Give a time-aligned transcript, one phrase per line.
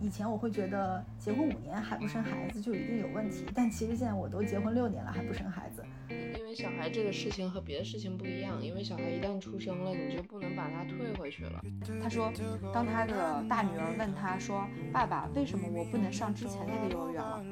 [0.00, 5.84] 以前我会觉得结婚五年还不生孩子就一定有问题，但其实现在我都结婚六年了还不生孩子。
[6.08, 11.60] 因为小孩这个事情和别的事情不一样，因为小孩一旦出生了，你就不能把他退回去了。
[12.00, 12.32] 他说，
[12.72, 17.44] 当他的大女儿问他说：“爸爸，为什么我不能上之前那个幼儿园了？”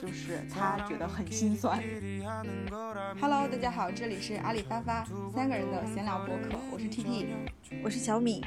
[0.00, 1.78] 就是他觉得很心酸。
[3.20, 7.26] Hello，大家好，这里是阿里发发三个人的闲聊博客，我是 T T，
[7.84, 8.42] 我是小米，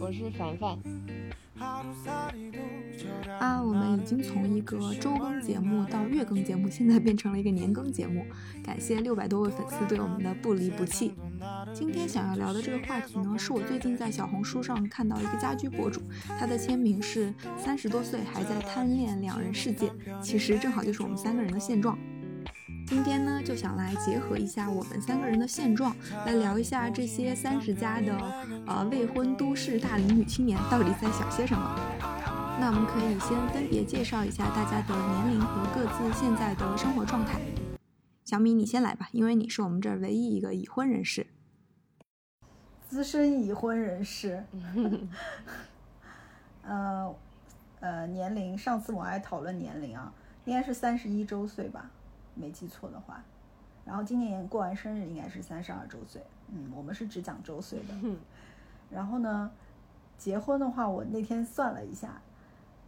[0.00, 0.78] 我是凡凡。
[3.38, 8.24] 啊，我们已经从一个周更节目到月更节目，现在变成了一个年更节目。
[8.64, 11.14] 感谢六百多位粉丝对我们的不离不弃。
[11.72, 16.00] 今天想要聊的这个话题呢，是我最近在小红书上看到一个家居博主，
[16.38, 21.96] 他的签名是三十多岁还在贪恋两人世界，其实正好就是我们三个人的现状。
[22.88, 28.18] 今天呢，就想来结合一下我们三个人的现状，来聊一下这些三十加的
[28.66, 31.78] 呃未婚都市大龄女青年到底在想些什么。
[32.58, 37.38] 那我们可以先分别介绍一下大家的年龄和各自现在的生活状态。
[38.24, 41.26] 小米，你先来吧，因为你是我们这儿唯一一个已婚人士，
[42.88, 44.42] 资深已婚人士。
[46.64, 47.14] 呃
[47.80, 50.10] 呃，年龄，上次我还讨论年龄啊，
[50.46, 51.90] 应该是三十一周岁吧。
[52.38, 53.22] 没记错的话，
[53.84, 56.22] 然后今年过完生日应该是三十二周岁。
[56.48, 58.16] 嗯，我们是只讲周岁的。
[58.90, 59.50] 然后呢，
[60.16, 62.20] 结婚的话，我那天算了一下，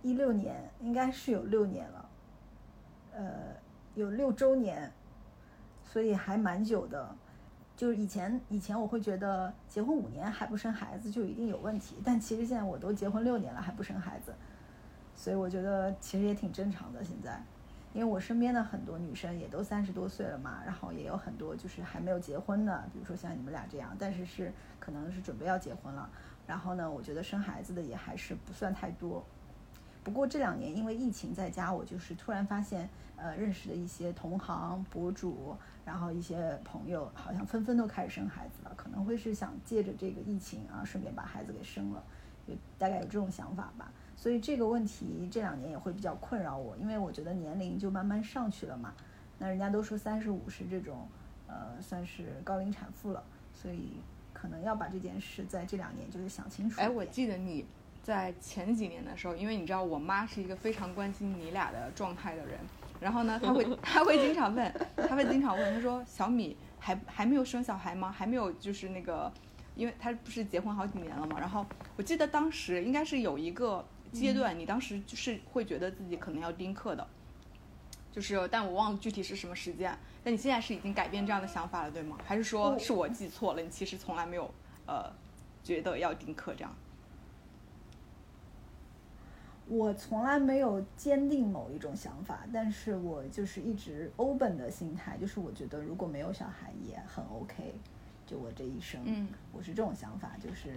[0.02, 2.08] 一六年应该是有六年了，
[3.12, 3.32] 呃，
[3.94, 4.90] 有六周年，
[5.84, 7.14] 所以还蛮久的。
[7.76, 14.34] 就是以前以前我会觉得结婚五年还不生孩子就一定有问题，但其实现在我都结婚六年了还不生孩子，
[15.16, 17.42] 所以我觉得其实也挺正常的现在。
[17.92, 26.08] 因为我身边的很多女生也都三十多岁了嘛，然后也有很多就是还没有结婚的，比如说像你们俩这样，但是是可能是准备要结婚了。
[26.46, 29.24] 然后呢，我觉得生孩子的也还是不算太多。
[30.02, 42.02] 不过这两年因为疫情在家，我就是突然发现，呃，认识的一些同行博主，然后一些朋友，好像纷纷都开始生孩子了，可能会是想借着这个疫情啊，顺便把孩子给生了，
[42.46, 43.92] 有大概有这种想法吧。
[44.20, 48.92] 所以这个问题这两年也会比较困扰我，因为我觉得年龄就慢慢上去了嘛。
[49.38, 51.08] 那人家都说三十五是这种，
[51.46, 53.92] 呃，算是高龄产妇了，所以
[54.34, 56.78] 可能要把这件事在这两年就是想清楚。
[56.82, 57.64] 哎，我记得你
[58.02, 62.58] 在前几年的时候，因为你知道我妈是一个非常关心你俩的状态的人，
[63.00, 64.70] 然后呢，她会 她会经常问，
[65.08, 68.12] 她会经常问，她说小米还还没有生小孩吗？
[68.12, 69.32] 还没有就是那个，
[69.76, 71.40] 因为她不是结婚好几年了嘛。
[71.40, 71.64] 然后
[71.96, 73.82] 我记得当时应该是有一个。
[74.12, 77.06] 阶段，你当时就是会觉得自己可能要丁克的，
[78.12, 79.96] 就是，但我忘了具体是什么时间。
[80.22, 82.18] 但你现在是已经改变这样的想法了，对吗？
[82.24, 83.62] 还是说是我记错了？
[83.62, 84.50] 你其实从来没有
[84.86, 85.10] 呃
[85.62, 86.74] 觉得要丁克这样。
[89.66, 97.72] 我从来没有坚定某一种想法，但是我就是一直 open 的心态，就是我觉得如果没有小孩也很 OK。
[98.30, 100.68] 就我这一生，嗯，我是这种想法，就是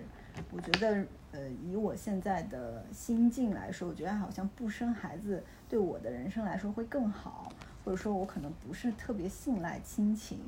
[0.50, 7.54] 我觉得，呃，以我现在的心境来说，我觉得好像不生孩子对我的人生来说会更好，
[7.86, 10.40] 或者说，我可能不是特别信赖亲情，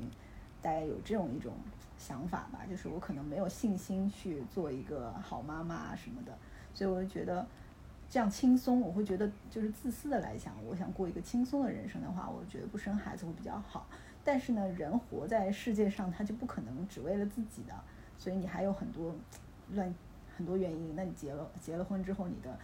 [0.60, 1.52] 大概有这种一种
[1.96, 6.36] 想法吧，就是我可能没有信心去做一个好妈妈什么的，
[6.74, 7.46] 所以我就觉得
[8.10, 13.86] 这样轻松，我会觉得就是自私的来想，我想过一个轻松的人生的话，我觉得不生孩子会比较好。
[14.26, 17.72] 但是呢，人活在世界上，他就不可能只为了自己的，
[18.18, 19.14] 所以你还有很多
[19.72, 19.94] 乱
[20.36, 20.96] 很多原因。
[20.96, 22.58] 那你结了结了婚之后，你的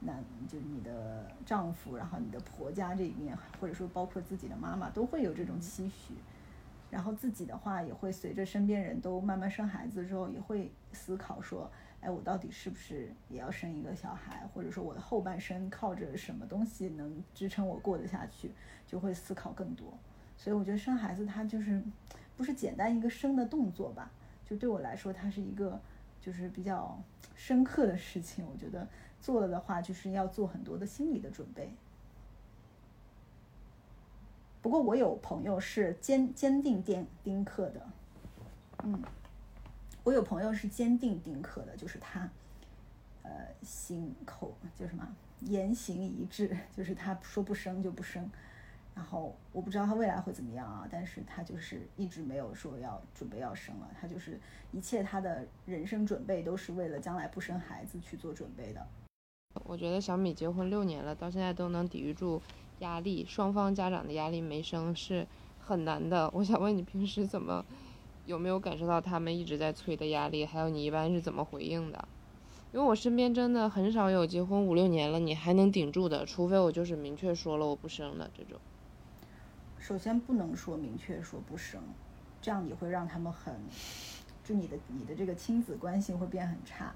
[0.00, 6.12] 男就是你的丈夫，然后你的婆家这一面，或者说包括自己的妈妈，都会有这种期许。
[6.90, 14.46] 然后自己的话，也会随着身边人都慢慢生孩子之后，也会思考说，哎，我到底是不是也要生一个小孩？
[14.52, 18.52] 或者说我的后半生靠着什么东西能支撑我过得下去？
[18.86, 19.98] 就会思考更多。
[20.36, 21.82] 所以我觉得生孩子它就是
[22.36, 24.10] 不是简单一个生的动作吧？
[24.44, 25.80] 就对我来说，它是一个
[26.20, 27.00] 就是比较
[27.34, 28.46] 深刻的事情。
[28.46, 28.86] 我觉得
[29.20, 31.72] 做了的话，就是要做很多的心理的准备。
[34.62, 37.86] 不过我有朋友是坚坚定丁丁克的，
[38.82, 39.00] 嗯，
[40.02, 42.28] 我有朋友是坚定丁克的，就是他，
[43.22, 43.30] 呃，
[43.62, 45.06] 心口就什么
[45.40, 48.28] 言行一致， 就是他说不生就不生。
[48.96, 54.40] 然后我不知道他未来会怎么样啊，但是他就是一直没有说要准备要生了，他就是
[54.72, 58.86] 一切他的人生准备都是为了将来不生孩子去做准备的。
[59.64, 62.40] 我觉得小米结婚六年了，到现在都能抵御住
[62.78, 65.26] 压力，双方家长的压力没生是
[65.60, 66.30] 很难的。
[66.32, 67.62] 我想问你平时怎么
[68.24, 70.46] 有没有感受到他们一直在催的压力？
[70.46, 72.08] 还有你一般是怎么回应的？
[72.72, 78.58] 因为我身边真的很少有结婚五六年了你还能顶住的，除非我就是明确说了我不生了这种。
[79.86, 81.80] 首先不能说明确说不生，
[82.42, 83.54] 这样你会让他们很，
[84.42, 86.92] 就你的你的这个亲子关系会变很差。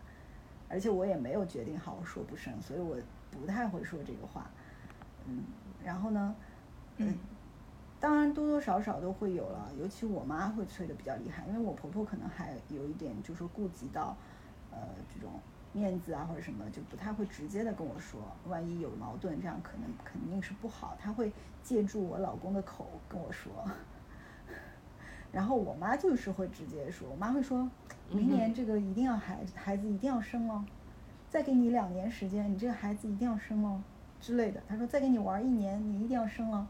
[0.69, 2.96] 而且我也没有决定好说不生，所以我
[3.31, 4.50] 不太会说这个话。
[5.25, 5.44] 嗯，
[5.84, 6.34] 然后呢，
[6.96, 7.16] 嗯，
[8.00, 14.16] 当然多多少少都会有了，尤其我妈会催的比较厉害，因为我婆婆可能还有一点就是顾及到，
[14.72, 14.78] 呃，
[15.14, 15.40] 这种
[15.72, 21.32] 面子啊或者什么，就不太会直接的跟我说，万一有矛盾，这样可能肯定是不好，他会
[21.62, 23.52] 借助我老公的口跟我说。
[25.32, 27.70] 然后我妈就是会直接说，我妈会说，
[28.11, 30.64] 明年这个一定要孩孩子一定要生哦，
[31.28, 33.81] 再给你两年时间，你这个孩子一定要生哦
[34.20, 34.61] 之类的。
[34.69, 36.67] 她说再给你玩一年，你一定要生哦。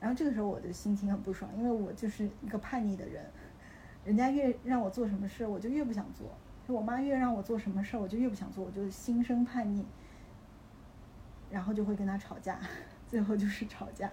[0.00, 3.24] 然后这个时候我就心情很不爽，因为我就是一个叛逆的人，
[4.04, 6.28] 人家越让我做什么事，我就越不想做；
[6.68, 9.84] 我妈越让我做什么事儿，我就越不想做，我就心生叛逆，
[11.50, 12.60] 然后就会跟她吵架，
[13.08, 14.10] 最后就是吵架。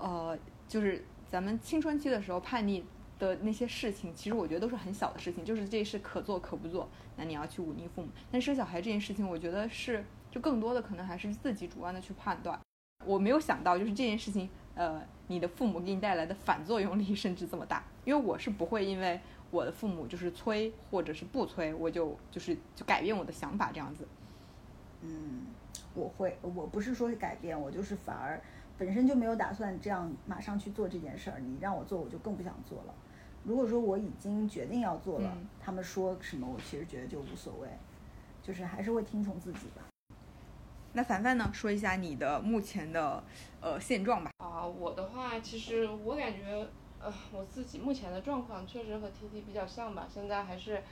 [0.00, 2.84] 呃，就是咱们青春期的时候叛逆。
[3.16, 8.08] 的那些事情，其实我觉得都是很小的事情，就是这事可做可不做，那你要去忤逆父母。
[8.28, 12.58] 但生小孩这件事情，我觉得是就更多的可能还是自己主观的去判断。
[13.06, 17.84] 我没有想到，就是这件事情，呃，你的父母给你带来的反作用力甚至这么大。
[18.04, 19.20] 因为我是不会因为
[19.54, 24.04] 我的父母就是催或者是不催，我就就是就改变我的想法这样子。
[25.02, 25.46] 嗯，
[25.94, 28.40] 我会，我不是说改变，我就是反而
[28.76, 31.38] 本身就没有打算这样马上去做这件事儿。
[31.38, 32.94] 你让我做，我就更不想做了。
[33.44, 37.68] 如果说我已经决定要做了，他们说什么，我其实觉得就无所谓，
[38.42, 39.82] 就是还是会听从自己吧。
[40.94, 41.50] 那凡凡呢？
[41.52, 43.22] 说一下你的目前的
[43.60, 44.30] 呃现状吧。
[44.38, 46.66] 啊，我的话，其实我感觉，
[47.04, 50.08] 呃，我自己目前的状况确实和 T T 比较像吧。
[50.08, 50.82] 现在还是，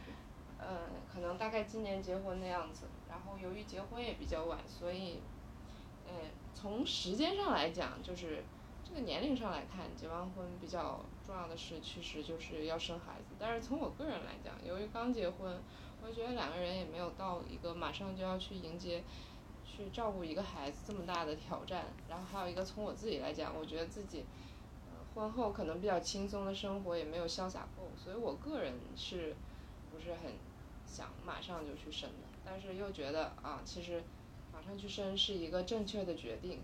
[0.59, 0.81] 呃，
[1.13, 2.87] 可能大概今年结婚的样子。
[3.09, 5.21] 然后由于结婚也比较晚，所以，
[6.07, 6.13] 呃，
[6.55, 8.45] 从时间上来讲，就是
[8.85, 11.01] 这个年龄上来看，结完婚比较。
[11.25, 13.37] 重要的是，其实就是要生孩子。
[13.39, 15.57] 但是从我个人来讲，由于刚结婚，
[16.03, 19.05] 我觉得两个人也没有到一个马上就要去迎接、
[19.65, 21.85] 去照顾一个孩子这么大的挑战。
[22.09, 24.25] 然后还有一个，从我自己来讲，我觉得自己，
[25.15, 29.35] 婚后可能比较轻松的生活也没有潇洒够，所以我个人是
[29.91, 30.33] 不是很
[30.87, 32.29] 想马上就去生的。
[32.45, 34.03] 但是又觉得啊，其实
[34.53, 36.61] 马上去生是一个正确的决定，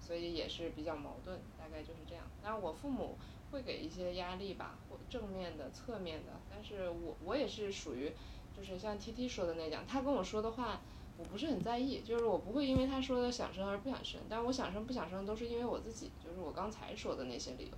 [0.00, 2.24] 所以也是比较矛盾，大概就是这样。
[2.42, 3.16] 但我父母。
[3.50, 6.32] 会给一些压力吧，或正面的、侧面的。
[6.50, 8.12] 但是我我也是属于，
[8.54, 10.82] 就是像 T T 说的那样，他跟我说的话，
[11.18, 14.20] 我不是很在意，就是我不会因为他说的想生而不想生。
[14.28, 17.72] 但是我想生不想生都是因为我自己，就是我刚才说的那些理由。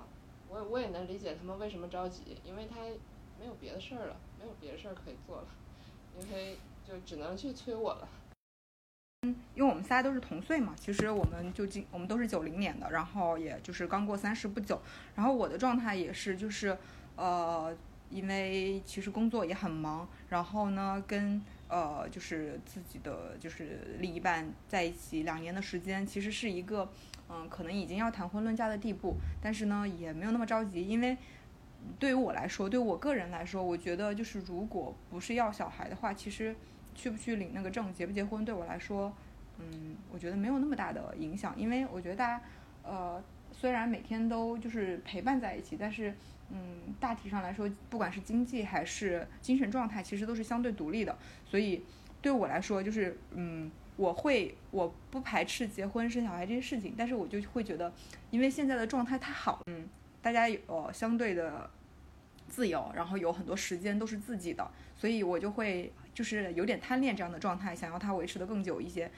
[0.00, 0.06] 啊，
[0.48, 2.76] 我我也能理解他们为什么着急，因为他
[3.40, 5.48] 没有别的事儿了，没有别的事儿可以做了，
[6.20, 8.08] 因为就只能去催我了。
[9.22, 14.80] 嗯，因为我们仨都是同岁嘛，其实我们就今我们都是九零年的，然后也就是刚过三十不久，
[15.16, 16.78] 然后我的状态也是就是，
[17.16, 17.76] 呃，
[18.10, 26.90] 因为其实工作也很忙，然后呢跟呃就是自己的就是另一半在一起两年的时间，其实是一个
[27.28, 31.16] 嗯可能已经要谈婚论嫁的地步，但是呢也没有那么着急，因为
[31.98, 36.54] 对于我来说，对我个人来说，我觉得就是如果不是要小孩的话，其实。
[36.94, 39.14] 去不去领那个证，结不结婚，对我来说，
[39.56, 42.42] 嗯，我觉得没有那么大的影响，因为我觉得大家，
[42.82, 46.12] 呃，虽然每天都就是陪伴在一起，但是，
[46.50, 51.16] 嗯，大体上来说，不管是经济还是精神状态，其实都是相对独立的。
[51.44, 51.82] 所以，
[52.20, 57.92] 对我来说，就是，嗯，我会，我不排斥结婚生小孩这些事情，但是我就会觉得，
[58.30, 59.88] 因为现在的状态太好，嗯，
[60.22, 61.68] 大家有相对的
[62.48, 65.92] 自由，然后有很多时间都是自己的，所以我就会。
[66.14, 69.08] 就是有点贪恋这样的状态，想要它维持的更久一些。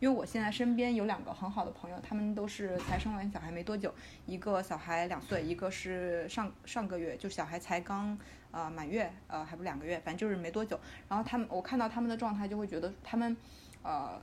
[0.00, 3.94] 因为我现在身边有两个很好的朋友，他们都是才生完小孩没多久，
[4.26, 8.18] 一个小孩两岁，一个是上上个月就小孩才刚
[8.50, 10.80] 呃满月，呃还不两个月，反正就是没多久。
[11.08, 13.36] 然后他们我看到他们的状态，就会觉得他们
[13.82, 14.20] 呃。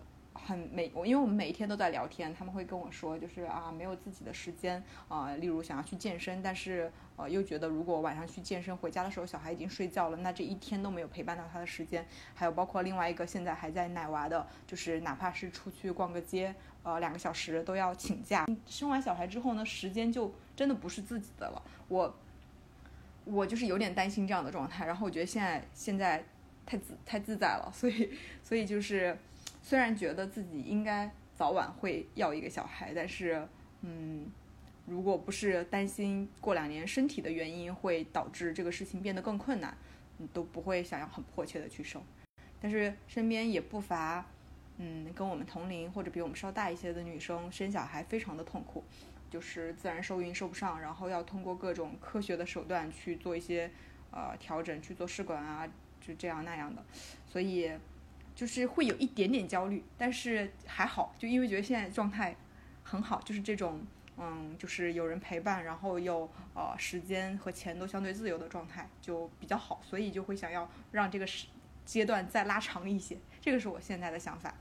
[0.47, 12.07] 很每我，因为我们每一天都在聊天，他们会跟我说，就是啊，没有自己的时间啊，例如想要去健身，但是呃，又觉得如果晚上去健身，回家的时候小孩已经睡觉了，那这一天都没有陪伴到他的时间。
[12.33, 18.45] 还有包括另外一个现在还在奶娃的，就是哪怕是出去逛个街，呃，两个小时都要请假。
[18.65, 21.61] 生完小孩之后呢，时间就真的不是自己的了。
[21.89, 22.15] 我
[23.25, 26.23] 我就是有点担心这样的状态，然后我觉得现在现在
[26.65, 28.11] 太自太自在了，所以
[28.41, 29.17] 所以就是。
[29.67, 33.45] 虽然觉得自己应该早晚会要一个小孩，但是，
[33.81, 34.31] 嗯，
[34.85, 39.77] 如果不是担心过两年身体的原因会导致这个事情变得更困难，
[40.19, 42.01] 嗯，都不会想要很迫切的去生。
[42.61, 44.25] 但是身边也不乏，
[44.77, 48.81] 嗯，跟我们同龄或者比我们稍大一些的女生生小孩非常的痛苦，
[49.29, 53.69] 就是自然受孕受不上，然后要通过各种科学的手段去做一些
[54.11, 55.67] 呃调整，去做试管啊，
[55.99, 56.81] 就这样那样的，
[57.27, 57.69] 所以
[58.37, 62.37] 就是会有一点点焦虑，但是还好，就因为觉得现在状态
[62.83, 63.81] 很好，就是这种。
[64.19, 71.45] 嗯，就是有人陪伴，然后又呃时间和钱都相对自由的状态就比较好，所以就会想要让这个时
[71.85, 74.55] 阶段再拉长一些，这个是我现在的想法。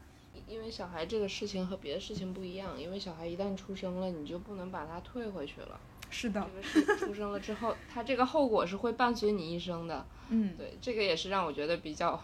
[0.46, 5.80] 因为小孩这个事情和别的事情不一样，因为小孩一旦出生了，你就不能把他退回去了。
[6.10, 10.06] 是的，这个是出生了之后，他这个后果是会伴随你一生的。
[10.28, 12.20] 嗯，对，这个也是让我觉得比较嗯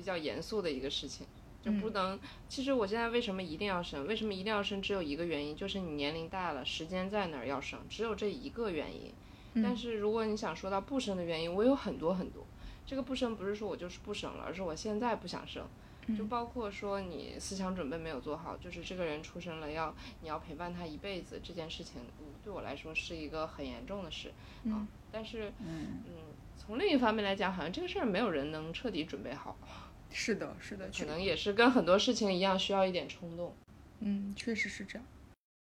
[0.00, 1.26] 比较严肃的一个事情。
[1.62, 4.06] 就不能，其实我现在为什么一定要生？
[4.06, 4.80] 为什么一定要生？
[4.80, 9.12] 只有一个原因，就是你年龄大了，时间在哪儿要生，只有这一个原因。
[9.62, 12.46] 但是如果你想说到不生的原因，我有很多很多。
[12.86, 15.62] 这个不生不是说我就是不生了，而是我现在不想生。
[16.16, 22.00] 就包括说你思想准备没有做好，就是这个人出生了要你要陪伴他一辈子这件事情，
[22.42, 24.32] 对我来说是一个很严重的事
[24.70, 24.88] 啊。
[25.12, 26.00] 但是嗯，
[26.56, 29.58] 从另一方面来讲，好像这个事儿没有人能彻底准备好。
[30.12, 33.54] 是的，是的，可能也是跟很多事情一样，需要一点冲动。
[34.00, 35.06] 嗯，确实是这样。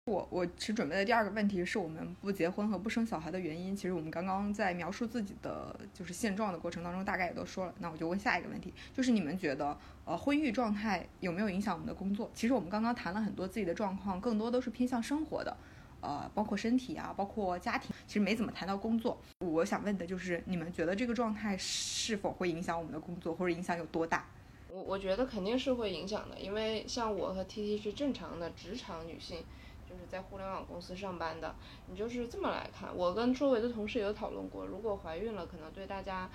[0.07, 3.77] 我我其实准备的第二个问题是我们不结婚和不生小孩的原因。
[3.77, 7.75] 其实我们刚刚在描述自己的就是现状的过程当中，大概也都说了。
[7.79, 12.29] 那我就问下一个问题，就是你们觉得呃婚育状态有没有影响我们的工作？
[12.35, 15.57] 其实我们刚刚谈了很多自己的状况，更多都是偏向生活的。
[16.03, 19.17] 呃，包括身体啊，包括家庭，其实没怎么谈到工作。
[19.39, 24.27] 我想问的就是，你们觉得这个状态是否会影响我们的工作，或者影响有多大？
[24.69, 29.45] 我我觉得肯定是会影响的，因为像我和 T T 是正常的职场女性，
[29.89, 31.55] 就是在互联网公司上班的。
[31.87, 36.29] 你就是这么来看，我跟周围的同事有讨论过，如果怀孕了，可能对大家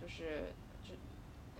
[0.00, 0.52] 就是。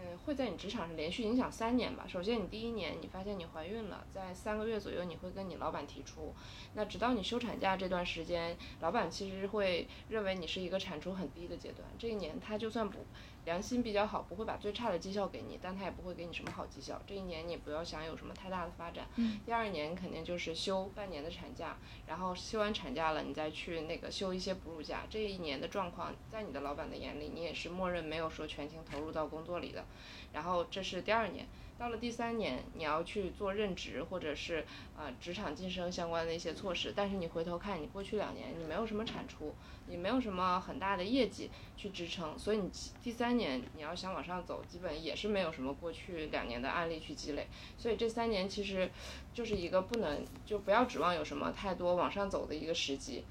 [0.00, 2.04] 嗯，会在你职场上连续影响三年吧。
[2.06, 6.34] 首先，你第一年你发现你怀孕了，在三个月左右，你会跟你老板提出。
[6.74, 11.88] 那直到你休产假这段时间，老板其实会认为你是一个产出很低的阶段。
[11.98, 13.04] 这一年他就算不。
[13.48, 17.00] 良心比较好，不会把最差的绩效给你，但他也不会给你什么好绩效。
[17.06, 19.06] 这一年你不要想有什么太大的发展。
[19.16, 19.40] 嗯。
[19.46, 25.06] 第二年肯定就是休半年的产假，然后休完产假了，你再去那个休一些哺乳假。
[25.08, 29.86] 这一年的状况，在你的老板的眼里，你也是默认没有说全情投入到工作里的。
[30.34, 31.46] 然后这是第二年。
[31.78, 34.64] 到了第三年，你要去做任职或者是
[34.96, 39.54] 呃职场晋升相关的一些措施，但是你回头看你过去两年你没有什么产出，
[39.86, 42.68] 你没有什么很大的业绩去支撑，所以你
[43.00, 47.46] 第三年你要想往上走，基本也是没有什么过去两年的案例去积累，
[47.78, 48.90] 所以这三年其实
[49.32, 53.22] 就是一个不能就不要指望有什么太多往上走的一个时机。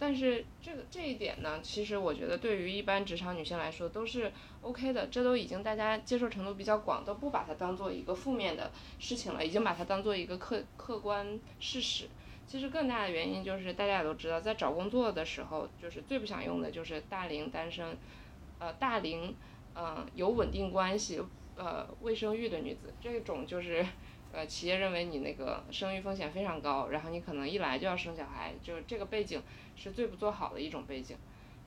[0.00, 12.08] 但是这个这一点呢，其实我觉得对于一般职场女性来说都是 OK 的，这都已经大家接受程度比较广，都不把它当做一个负面的事情了，已经把它当做一个客客观事实。
[12.46, 17.94] 其实更大的原因就是大家也都知道，在找工作的时候，就是最不想用的就是大龄单身，
[18.58, 19.36] 呃，大龄，
[19.76, 21.22] 嗯，有稳定关系，
[21.56, 23.84] 呃，未生育的女子，这种就是。
[24.32, 29.42] 呃，企业认为你那个生育风险非常高，然后你可能一来就要生小孩，就这个背景
[29.80, 31.16] 是最不做好的一种背景，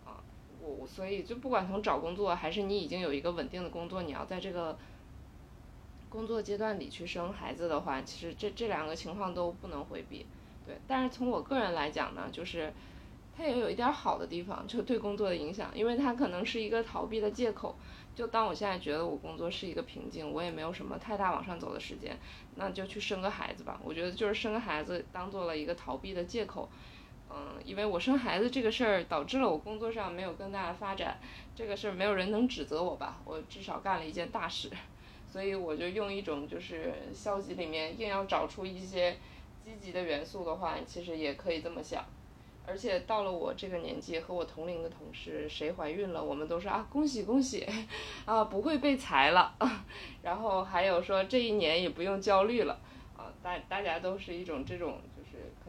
[0.06, 0.22] 啊，
[0.62, 4.78] 我所以就不管从找工作还是你已经有一个稳定的工作，你要在这个
[6.10, 10.28] 工作阶段里去生孩子的话，其实这这两个情况都不能回避，
[10.66, 10.78] 对。
[10.88, 12.72] 但是从我个人来讲呢，就是
[13.36, 17.76] 它也有一点好的地方，就对工作的影响，因为它可能是一个逃避的借口。
[18.16, 22.16] 就当我现在觉得我工作是一个瓶颈，我也没有什么太大往上走的时间，
[22.58, 23.82] 那就去生个孩子吧。
[23.84, 26.70] 我觉得就是生个孩子当做了一个逃避的借口，
[27.36, 31.18] 嗯，因为我生孩子这个事儿导致了我工作上没有更大的发展，
[31.56, 33.18] 这个事儿没有人能指责我吧？
[33.26, 34.70] 我至少干了一件大事，
[35.28, 39.18] 所以我就用一种就是消极里面硬要找出一些
[39.66, 42.06] 积极的元素的话，其实也可以这么想。
[42.66, 47.68] 而且到了我这个年纪，和我同龄的同事谁怀孕了，我们都说啊恭喜恭喜，
[48.24, 49.54] 啊不会被裁了，
[50.24, 52.80] 然后还有说这一年也不用焦虑了，
[53.18, 55.02] 啊大大家都是一种这种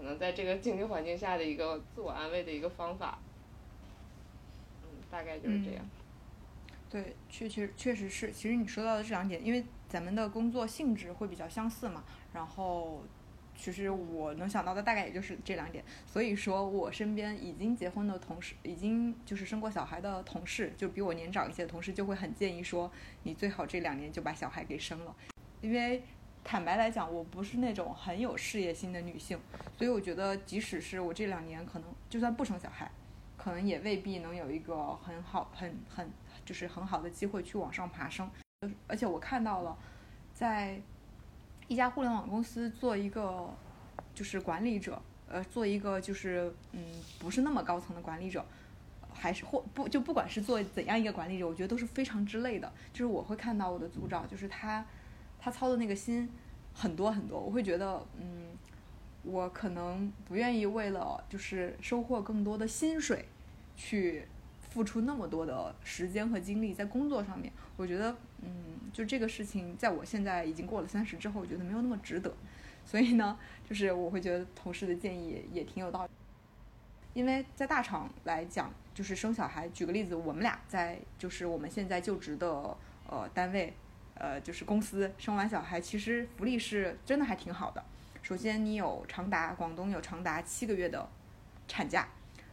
[0.04, 3.18] 能在这个经济环境下的一个自我安慰的一个方法，
[4.82, 5.84] 嗯大概就是这样。
[6.88, 13.02] 对，确确确实是，其实你说到的这两点，因为咱们的工作性质会比较相似嘛，然后。
[13.56, 22.90] 其实我能想到的大概也就是这两点，所以说我身边已经结婚的同事，已经就是生过小孩的同事，就比我年长一些的同事，就会很建议说，
[23.22, 25.14] 你最好这两年就把小孩给生了，
[25.60, 26.02] 因为
[26.44, 29.40] 坦白来讲，我不是那种很有事业心的女性，
[29.78, 32.88] 所以我觉得即使是我这两年可能就算不生小孩，
[33.36, 36.08] 可能也未必能有一个很好、很很
[36.44, 38.30] 就是很好的机会去往上爬升。
[38.86, 39.76] 而且我看到了，
[40.34, 40.78] 在
[41.66, 43.52] 一家互联网公司做一个
[44.14, 46.80] 就是管理者，呃，做一个就是嗯
[47.18, 48.44] 不是那么高层的管理者，
[49.12, 52.70] 还是或不就不管是做怎样一个管理者，我觉得都是非常之累的。
[52.92, 54.84] 就是我会看到我的组长，就是他
[55.44, 56.26] 他操的那个心
[56.72, 58.56] 很多很多，我会觉得嗯，
[59.22, 63.26] 我可能不愿意为了就是收获更多的薪水
[63.76, 64.26] 去。
[64.74, 68.10] 付出那么多的时间和精力在工作上面，我觉得，
[68.42, 68.50] 嗯，
[68.92, 72.34] 就这个事情，在我现在已经过了三十之后，我觉得没有那么值得。
[72.84, 76.10] 所以呢，就是我会觉得同事的建议也挺有道理。
[77.12, 82.76] 因为在大厂来讲，就是生小孩，举个例子，我们俩在就是我们现在就职的
[83.08, 83.72] 呃单位，
[84.14, 87.84] 呃就是公司生完小孩，其实福利是真的还挺好的。
[88.22, 91.08] 首先，你有长达广东有长达七个月的
[91.68, 92.08] 产假，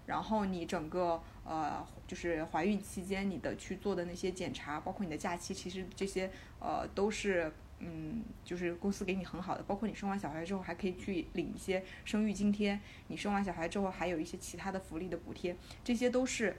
[0.05, 1.21] 然后你整个。
[1.43, 9.63] 呃，就是怀孕期间你的去做的那些检查，包括你的假期，其实这些呃都是嗯，就是公司给你很好的。
[9.63, 16.55] 包括你生完小孩之后还可以去领一些生育津贴，你生完小孩之后还有一些其他的福利的补贴，这些都是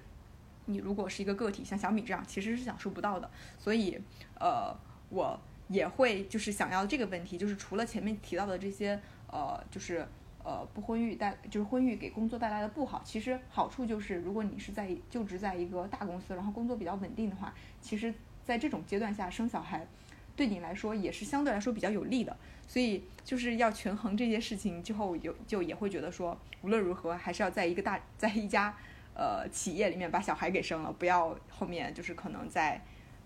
[0.66, 3.30] 你如果是一个个体，像小米这样其实是享受不到的。
[3.56, 3.96] 所以
[4.40, 4.76] 呃，
[5.12, 5.38] 我
[5.68, 10.04] 也会就是想要这个问题，就是除了前面提到的这些呃，就是。
[10.44, 13.00] 呃，不婚育带就是婚育给工作带来的不好。
[13.04, 19.86] 其实好处就是，如果你是在就职在一个大公司，然后工作比较稳定的话，其实，在这种阶段下生小孩，
[20.34, 22.36] 对你来说也是相对来说比较有利的。
[22.66, 28.74] 所以就是要权衡这些事情之后，有就也会觉得说，无论如何还是要在一个大在一家
[29.14, 32.82] 呃企业里面把小孩给生了，不要后面就是可能在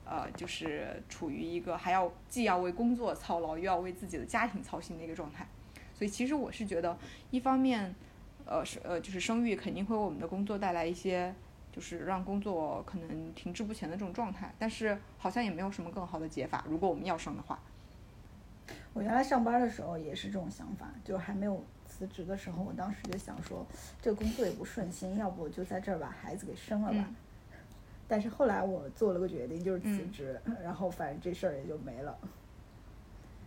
[0.08, 5.46] 呃就是处于一个还要既要为工作操劳，又要为自己的家庭操心的一个状态。
[5.92, 6.96] 所以其实我是觉得，
[7.30, 7.94] 一方面，
[8.44, 11.34] 呃，是呃，就是生育肯定会为我们的工作带来一些，
[11.72, 14.54] 就是让工作可能停滞不前的这种状态。
[14.58, 16.64] 但是好像也没有什么更好的解法。
[16.68, 17.58] 如果我们要生的话，
[18.92, 23.66] 我原来上班的时候也是这种想法，就还没有辞职的时候，我当时就想说，
[24.02, 27.08] 这个工作也不顺心，要不就在这儿把孩子给生了吧。
[28.08, 32.19] 但是后来我做了个决定，就是辞职， 然后反正这事儿也就没了。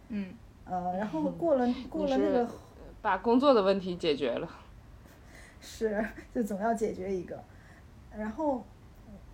[0.09, 0.33] 嗯。
[0.65, 2.47] 呃，然后过了 过了那个，
[3.01, 4.47] 把工作的问题解决了，
[5.59, 7.43] 是，就总要解决一个。
[8.15, 8.63] 然后，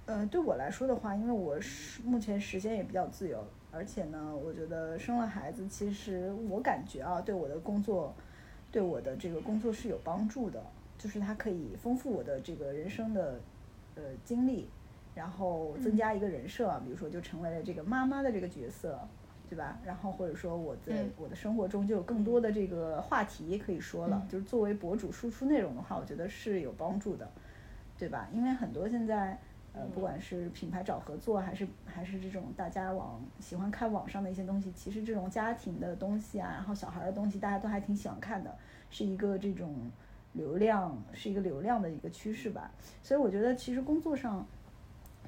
[0.06, 8.14] 呃，对我来说的话，因为我是目前时间也比较自由，而且呢，我觉得生了孩子，其实我感觉啊，对我的工作，
[8.72, 10.64] 对我的这个工作是有帮助的，
[10.98, 13.40] 就是它可以丰富我的这个人生的
[13.96, 14.70] 呃经历，
[15.16, 19.00] 然后增加一个人设，比如说就成为了这个妈妈的这个角色。
[19.48, 19.78] 对吧？
[19.86, 27.30] 然后或者说我在我的生活中就有更多的这个话题可以说了，就是作为博主输出内容的话，我觉得是有帮助的，
[27.96, 28.28] 对吧？
[28.34, 29.40] 因为很多现在
[29.72, 38.54] 呃，不管是品牌找合作，还是还是这种大家网喜欢看网上的一些东西，其实这种家庭的东西啊，然后小孩的东西，大家都还挺喜欢看的，
[38.90, 39.76] 是一个这种
[40.34, 42.72] 流量，是一个流量的一个趋势吧。
[43.04, 44.46] 所以我觉得其实工作上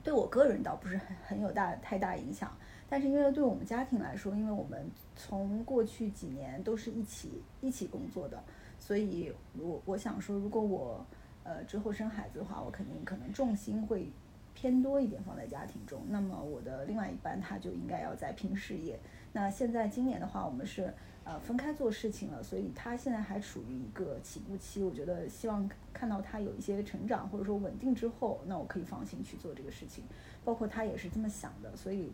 [0.08, 2.58] 对我个人倒不是很很有大太大影响。
[2.88, 8.42] 但是因为对我们家庭来说，因为我们从过去几年都是一起一起工作的，
[8.80, 11.06] 所以我我想说，如果我
[11.44, 14.10] 呃之后生孩子的话，我肯定可能重心会
[14.54, 16.02] 偏多一点放在家庭中。
[16.08, 18.98] 那么我的另外一半他就应该要在拼事业。
[19.34, 20.94] 那现在今年的话，我们是
[21.28, 24.84] 呃分开做事情了，所以他现在还处于一个起步期。
[24.84, 30.04] 我觉得希望看到他有一些成长或者说稳定之后，那我可以放心去做这个事情。
[30.46, 32.12] 包括他也是这么想的，所以。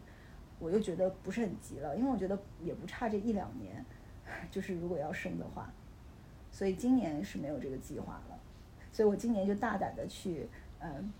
[0.59, 3.83] 我又觉得不是很急了，因为我觉得也不差这一两年，
[4.49, 5.69] 就是如果要生的话，
[6.51, 8.39] 所以今年是没有这个计划了，
[8.89, 10.47] 所以我今年就大胆的去，
[10.79, 11.11] 嗯，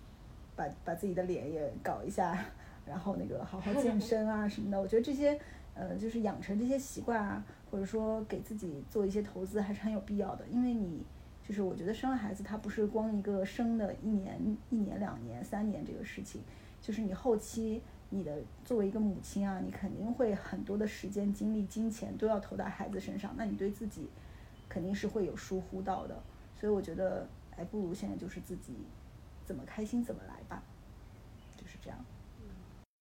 [0.56, 2.46] 把把自己的脸也搞一下，
[2.88, 5.38] 然后那个好好健身啊什么的，我觉得这些，
[5.76, 11.04] 呃，就是养成这些习惯啊，或者说给自己做一些投资还是很有必要的，因为你
[11.48, 16.42] 就是我觉得生了孩子，他不是光一个生的一年、一年、两年、三年这个事情，
[16.82, 17.82] 就是你后期。
[18.16, 18.32] 你的
[18.64, 24.08] 作为一个母亲啊，你肯定会很多的时间、精力、金钱都要投在孩子身上，那你对自己
[24.70, 26.22] 肯定是会有疏忽到的。
[26.56, 28.76] 所以我觉得，哎，不如现在就是自己
[29.46, 30.62] 怎么开心怎么来吧，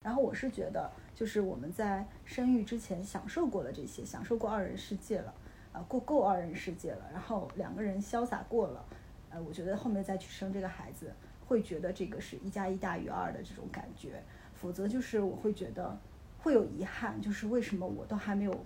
[0.03, 5.33] 然后我是觉得，就是我们在生育之前享受过了这些，享受过二人世界了，
[5.73, 8.85] 啊，过够二人世界了，然后两个人潇洒过了，
[9.31, 11.13] 呃，我觉得后面再去生这个孩子，
[11.47, 14.23] 会觉得这个是一加一大于二的这种感觉。
[14.55, 15.99] 否则就是我会觉得
[16.39, 18.65] 会有遗憾，就是为什么我都还没有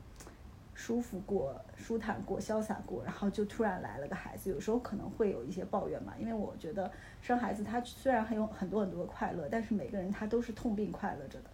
[0.77, 6.13] 舒服过、舒坦过、潇洒过，然后就突然来了个孩子，有时候可能会有一些抱怨嘛。
[6.19, 6.89] 因为我觉得
[7.23, 11.51] 生孩子他虽然很有很多很多的快乐，但是每个人他都是痛并快乐着的。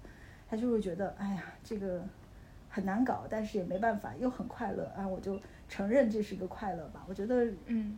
[0.50, 2.04] 他就会觉得，哎呀，这个
[2.68, 7.04] 很难搞，但是也没办法，又很快乐啊，我就承认这是一个快乐吧。
[7.08, 7.96] 我觉得，嗯，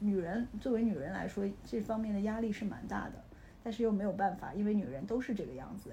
[0.00, 3.14] 女人作为女人来说，这方面的压力是蛮大的，
[3.62, 5.92] 但是又没有办法，因为女人都是这个样子。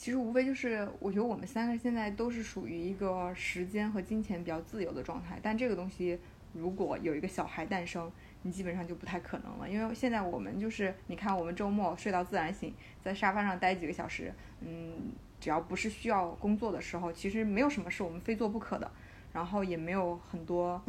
[0.00, 5.38] 其实无非就是，我觉得我们三个现在都是属于一个时间和金钱比较自由的状态。
[5.42, 6.18] 但这个东西，
[6.54, 8.10] 如果有一个小孩诞生，
[8.40, 9.68] 你基本上就不太可能了。
[9.68, 12.72] 因为现在我们就是，你看我们周末睡到自然醒，
[13.04, 14.32] 在沙发上待几个小时，
[14.62, 18.90] 嗯，只要不是需要工作的时候，其实没有什么是我们非做不可的。
[19.34, 20.82] 然后也没有很多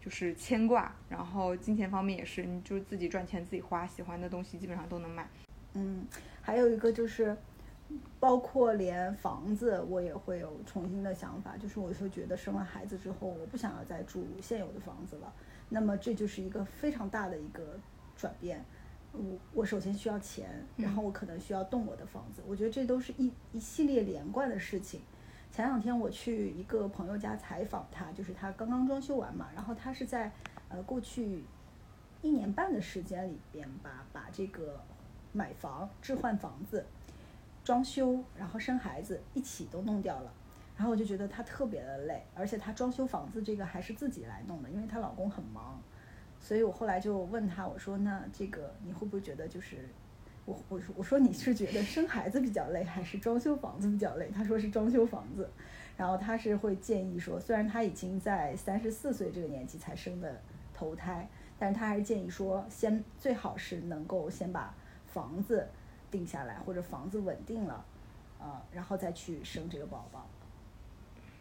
[0.00, 5.28] 就是牵挂，然后金钱方面也是，你就是自己赚钱自己花，喜欢的东西基本上都能买。
[5.72, 6.06] 嗯，
[6.40, 7.36] 还有一个就是。
[8.18, 15.32] 包括连房子，我也会有重新的想法，就是我会觉得生了孩子之后，我不想要再住现有的房子了。
[15.68, 17.78] 那么这就是一个非常大的一个
[18.16, 18.64] 转变。
[19.12, 22.42] 我我首先需要钱，然后我可能需要动我的房子。
[22.46, 25.00] 我觉得这都是一一系列连贯的事情。
[25.52, 30.32] 前两天我去一个朋友家采访他，就是他刚刚装修完嘛，然后他是在
[30.68, 31.44] 呃过去
[32.22, 34.80] 一年半的时间里边吧，把这个
[35.32, 36.84] 买房置换房子。
[37.64, 40.30] 装修，然后生孩子，一起都弄掉了，
[40.76, 45.80] 然后我就觉得她特别的累，而且她装修房子这个还是自己来弄的，因为她老公很忙，
[46.38, 49.88] 所以我后来就问她，我说那这个你会不会觉得就是，
[50.44, 54.30] 我我说我说你是觉得生孩子比较累，还是装修房子比较累？
[54.30, 55.48] 她说是装修房子，
[55.96, 60.38] 然后她是会建议说，虽然她已经在三十四岁这个年纪才生的
[60.74, 61.26] 头胎，
[61.58, 64.74] 但是她还是建议说，先最好是能够先把
[65.06, 65.66] 房子。
[66.14, 67.84] 定下来，或者房子稳定了，
[68.38, 70.24] 呃，然后再去生这个宝宝。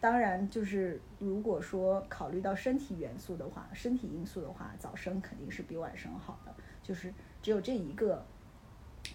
[0.01, 6.51] 当然，就是如果说考虑到身体元素的话，身体因素的话，早生肯定是比晚生好的。
[6.81, 8.25] 就是只有这一个，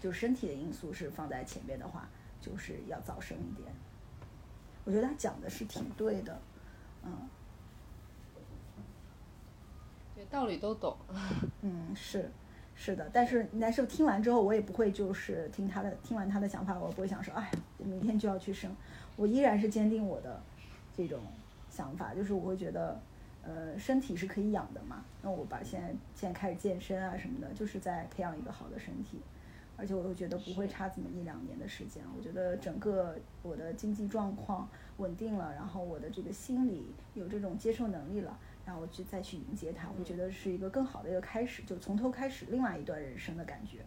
[0.01, 2.09] 就身体的因素是放在前面的话，
[2.41, 3.75] 就是要早生一点。
[4.85, 6.41] 我觉得他讲的是挺对的，
[7.03, 7.29] 嗯，
[10.15, 10.97] 对，道理都懂，
[11.63, 12.31] 嗯，是。
[12.81, 18.75] 是的，但是但是听完之后，我也不会就是听他的，听完他的想法，我不会想说，哎，我明天就要去生，
[19.17, 20.41] 我依然是坚定我的
[20.97, 21.19] 这种
[21.69, 22.99] 想法，就是我会觉得，
[23.43, 29.19] 呃，身体是可以养的嘛，那我把现在现在开始健身啊什么的，就是在培养一个好的身体，
[29.77, 38.39] 而且我又觉得不会差这么一两年的时间，我觉得整个我的经济状况稳定了，然后我的这个心理有这种接受能力了。
[38.69, 43.83] 然后我去再去迎接他，我觉得是一个更好的一个开始，就从头开始另外一段人生的感觉。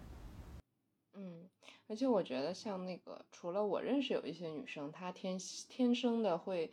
[1.14, 1.48] 嗯，
[1.88, 5.38] 而且我觉得像那个，除了我认识有一些女生，她天
[5.70, 6.72] 天生的会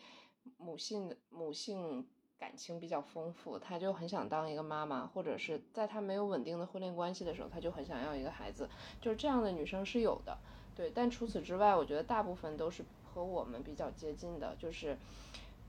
[0.56, 2.06] 母性母性
[2.38, 8.66] 感情比较丰富，她就很想当一个妈妈，或者是在她没有稳定的婚恋关系的时候，她就很想要一个孩子，
[9.02, 10.38] 就是这样的女生是有的。
[10.74, 14.96] 对，但除此之外，我觉得大部分都是和我们比较接近的，就是。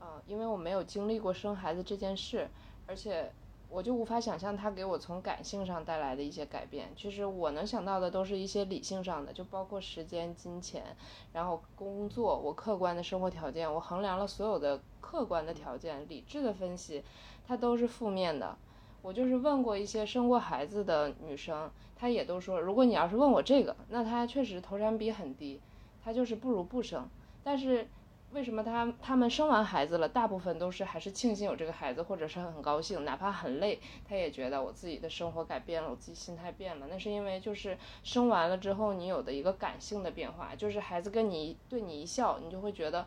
[0.00, 2.48] 啊，因为我没有经历过生孩子这件事，
[2.86, 3.30] 而且
[3.68, 6.90] 我就无法想象他给我从感性上带来的一些改变。
[6.96, 10.96] 其实我能想到的都是一些理性上的，就包括时间、金钱，
[11.34, 17.04] 然后工作，我客观的生活条件，我衡量了所有的客观的条件，理智的分析，
[17.46, 18.56] 它都是负面的。
[19.02, 25.60] 我就是问过一些生过孩子的女生，她也都说，如果你要是问我这个，那她确实投产比很低，
[26.02, 27.06] 她就是不如不生。
[27.44, 27.86] 但是。
[28.32, 36.86] 为什么他他们生完孩子了，大部分都是还是庆幸有这个孩子，或者是很高兴，哪怕很累，他也觉得我自己的生活改变了，我自己心态变了。
[36.88, 43.04] 那是因为就是生完了之后，你有的一个感性的变化，就是孩子跟你对你一笑，你就会觉得，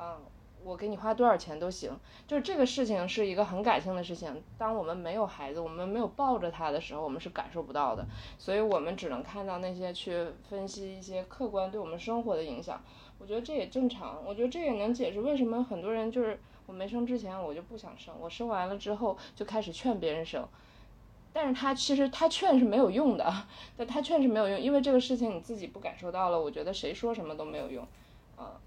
[0.00, 0.16] 嗯，
[0.64, 1.90] 我给你花多少钱都行。
[2.26, 4.42] 就是这个事情是一个很感性的事情。
[4.56, 8.06] 当我们没有孩子，我们没有抱着他的时候，我们是感受不到的，
[8.38, 12.82] 所以我们只能看到那些去分析一些客观对我们生活的影响。
[13.24, 20.46] 我觉得这也正常，我觉得这也能解释为什么很多人就是我没生之前我就不想生，我生完了之后就开始劝别人生，
[21.32, 23.34] 但是他其实他劝是没有用的，
[23.78, 27.82] 但他劝是没有用，因为这个事情你自己不感受到了，我觉得谁说什么都没有用，
[28.36, 28.60] 啊，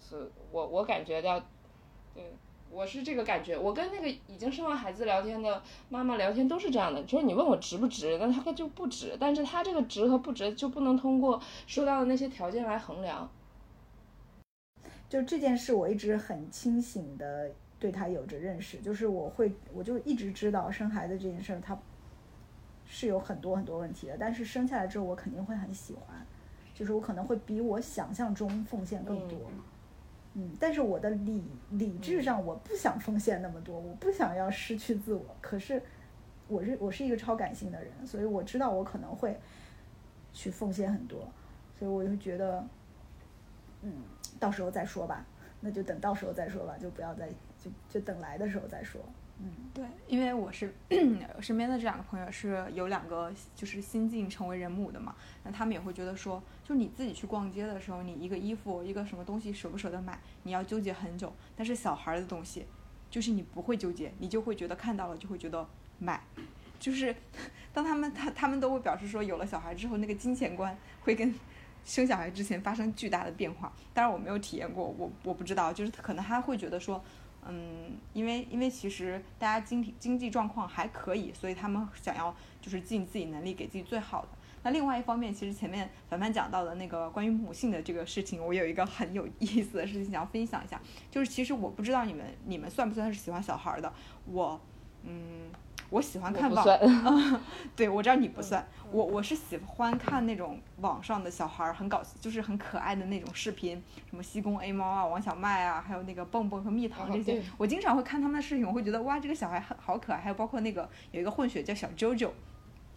[0.00, 1.38] 是我我感觉到，
[2.16, 2.32] 对，
[2.72, 13.30] 我是这个感觉，我跟那个已经生完孩子聊天的妈妈聊天都是这样的，就是你问我值不值，那他就不值，但是他这个值和不值就不能通过说到的那些条件来衡量。
[15.08, 21.78] 就这件事，我一直很清醒的对他有着认识，就是我会，我就一直知道生孩子这件事儿，它
[22.84, 24.16] 是有很多很多问题的。
[24.18, 26.26] 但是生下来之后，我肯定会很喜欢，
[26.74, 29.38] 就是我可能会比我想象中奉献更多。
[30.32, 35.24] 嗯，但是我的理理智上，我不想奉献那么多，我不想要失去自我。
[35.40, 35.80] 可是
[36.48, 39.38] 我是我是一个超感性的人，所以我知道我可能会
[40.32, 41.20] 去奉献很多，
[41.78, 42.66] 所以我就觉得。
[43.86, 43.92] 嗯，
[44.44, 45.24] 到时候再说吧，
[45.60, 47.26] 那就等到时候再说吧，就不要再
[47.58, 49.00] 就就等来的时候再说。
[49.38, 50.70] 嗯，对，因为我是
[51.40, 62.66] 身边的这两个朋友是有两个就是新晋成为人母的嘛，那他们也会觉得说，就你自己去逛街的时候，你一个衣服一个什么东西舍不舍得买，你要纠结很久，但是小孩的东西，
[63.08, 65.66] 就是你不会纠结，你就会觉得看到了就会觉得
[65.98, 66.22] 买，
[66.78, 67.16] 就是
[67.72, 71.34] 当他们他他们都会表示说，有了小孩之后，那个金钱观会跟
[71.84, 73.72] 生小孩之前发生巨大的变化。
[73.92, 77.02] 当然我没有体验过，我我不知道，就是可能他会觉得说。
[77.46, 84.28] 嗯，因为因为其实大家经济经济状况还可以，所以他们想要就是尽自己能力给自己最好的。
[84.62, 93.92] 那另外一方面，其实前面凡凡讲到的那个关于母性的这个事情，我有一个很有意思的事情想要分享一下，就是其实我不知道你们你们算不算是喜欢小孩的，
[94.24, 94.58] 我
[95.02, 95.50] 嗯。
[95.94, 96.66] 我喜欢看网，
[97.76, 103.80] 对我知道你不算，我我是喜欢看那种网上的小孩儿很搞，就是很可爱的那种视频，
[104.10, 112.30] 什么西宫 A 猫啊、王小麦啊，还有那个蹦蹦和蜜糖这些，我经常会看他们的视频，我会觉得哇，这个小孩很好可爱，还有包括那个有一个混血叫小 JoJo，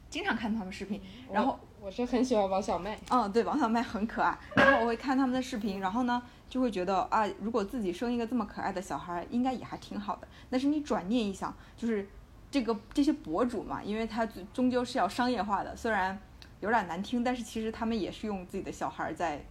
[0.09, 0.99] 经常看他们视频，
[1.31, 12.09] 然后我是很喜欢王小麦，嗯，对，王小麦很可爱，然后我会看他们的视频，然后呢就会觉得啊，如果自己生一个这么可爱的小孩，应该也还挺好的，但是你转念一想，就是。
[12.49, 16.17] 这个这些博主嘛，因为他终究是要商业化的，虽然
[16.59, 19.43] 有点难听，但是其实他们也是用自己的小孩在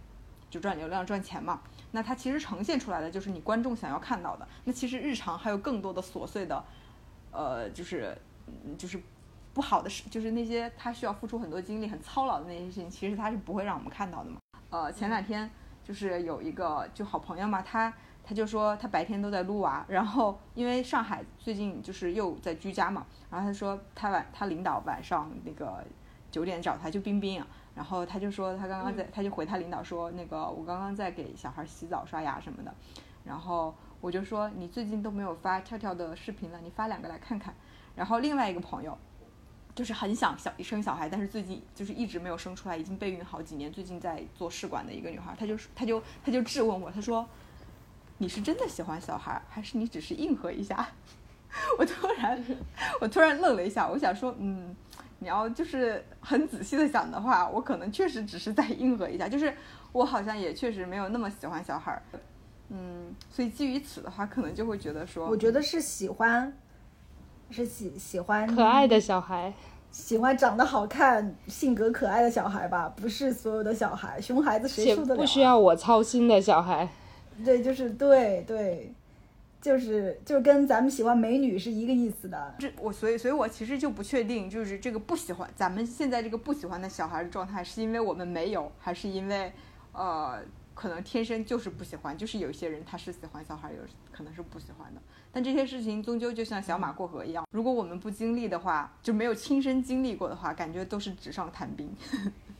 [0.49, 1.61] 就赚流量赚钱嘛。
[1.91, 4.47] 那他其实呈现出来的就是你观众想要看到的。
[4.65, 6.63] 那其实日常还有更多的琐碎的，
[7.31, 8.17] 呃，就是
[8.77, 8.99] 就是
[9.53, 14.37] 不好的事，就是那些他需要付出很多精力、很操劳的那些事情，其实他是不会让我们看到的嘛。
[14.69, 15.49] 呃，前两天
[15.87, 17.93] 就是有一个就好朋友嘛，他。
[18.29, 25.81] 他就说他白天都在撸娃，然后因为上海最近就是又在居家嘛，然后他说他晚他领导晚上那个
[26.29, 27.41] 九点找他就冰冰，
[27.73, 32.75] 然后他就说他刚刚在他就回他领导说那个我刚刚在给小孩洗澡刷牙什么的，
[33.23, 37.53] 然后我就说你最近都没有发跳跳的视频了，你发两个来看看。
[37.95, 38.97] 然后另外一个朋友
[39.77, 47.23] 就是很想小生小孩，但是最近就是一直没有生出来，已经备孕好几年，最近在做试管的一个女孩，她就她就她就质问我，她说。
[48.19, 50.87] 你是真的喜欢小孩，还是你只是应和一下？
[51.77, 52.43] 我突然，
[52.99, 54.75] 我突然愣了一下，我想说，嗯，
[55.19, 59.55] 你要就是很仔细的想的话，我可能确实只是在应和一下，就是
[59.91, 62.01] 我好像也确实没有那么喜欢小孩，
[62.69, 66.51] 嗯，所以基于此的话，可能就会觉得说，我觉得是喜欢，
[67.49, 69.53] 是喜喜欢可爱的小孩，
[69.91, 75.21] 喜欢长得好看、性格可爱的小孩吧，不是所有的小孩，熊孩子谁受得了？
[75.21, 76.87] 不需要我操心的小孩。
[77.43, 78.93] 对，就是对对，
[79.61, 82.55] 就是就跟咱们喜欢美女是一个意思的。
[82.59, 89.51] 这我所以所以，我其实就不确定，就是这个不喜欢咱们现在这个不喜欢的小孩的状态，是因为我们没有，还是因为
[89.93, 90.39] 呃，
[90.73, 92.17] 可能天生就是不喜欢？
[92.17, 93.77] 就是有一些人他是喜欢小孩，有
[94.11, 95.01] 可能是不喜欢的。
[95.37, 101.87] 但这些事情终究就像小马过河一样，如果我们不经历的话，就没有亲身经历过的话，感觉都是纸上谈兵。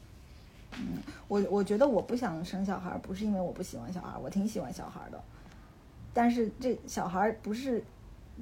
[0.77, 5.19] 嗯，我我觉得我不想生小孩，不是因为我不喜欢小孩，我挺喜欢小孩的。
[6.13, 7.83] 但是这小孩不是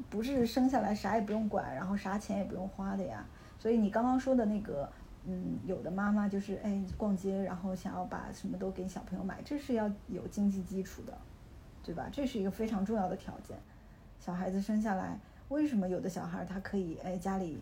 [0.09, 3.25] 不是生下来啥也不用管，然后啥钱也不用花的呀。
[3.57, 4.91] 所以你刚刚说的那个，
[5.25, 11.17] 嗯，有的妈妈就是哎逛街，然后想要把什么都给小朋友买，这是要有经济基础的，
[11.85, 12.09] 对吧？
[12.11, 13.57] 这是一个非常重要的条件。
[14.19, 17.59] 小孩子生下来，为什么有的小孩他可以哎家里？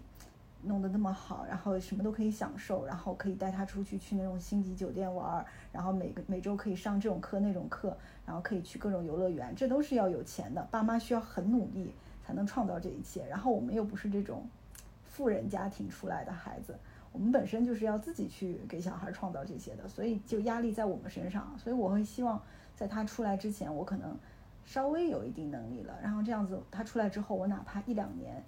[0.65, 10.65] 弄得那么好，然后什么都可以享受，然后可以带他出去去那种星级酒店玩，然后每个每周可以上这种课那种课，然后可以去各种游乐园，这都是要有钱的。
[10.71, 11.91] 爸妈需要很努力
[12.25, 13.27] 才能创造这一切。
[13.27, 14.47] 然后我们又不是这种
[15.03, 16.73] 富人家庭出来的孩子，
[17.11, 21.53] 我们本身就是要自己去给小孩创造这些的，所以就压力在我们身上。
[21.61, 22.41] 所以我会希望
[22.73, 24.17] 在他出来之前，我可能
[24.65, 28.43] 稍微有一定能力了，然后这样子他出来之后，我哪怕一两年。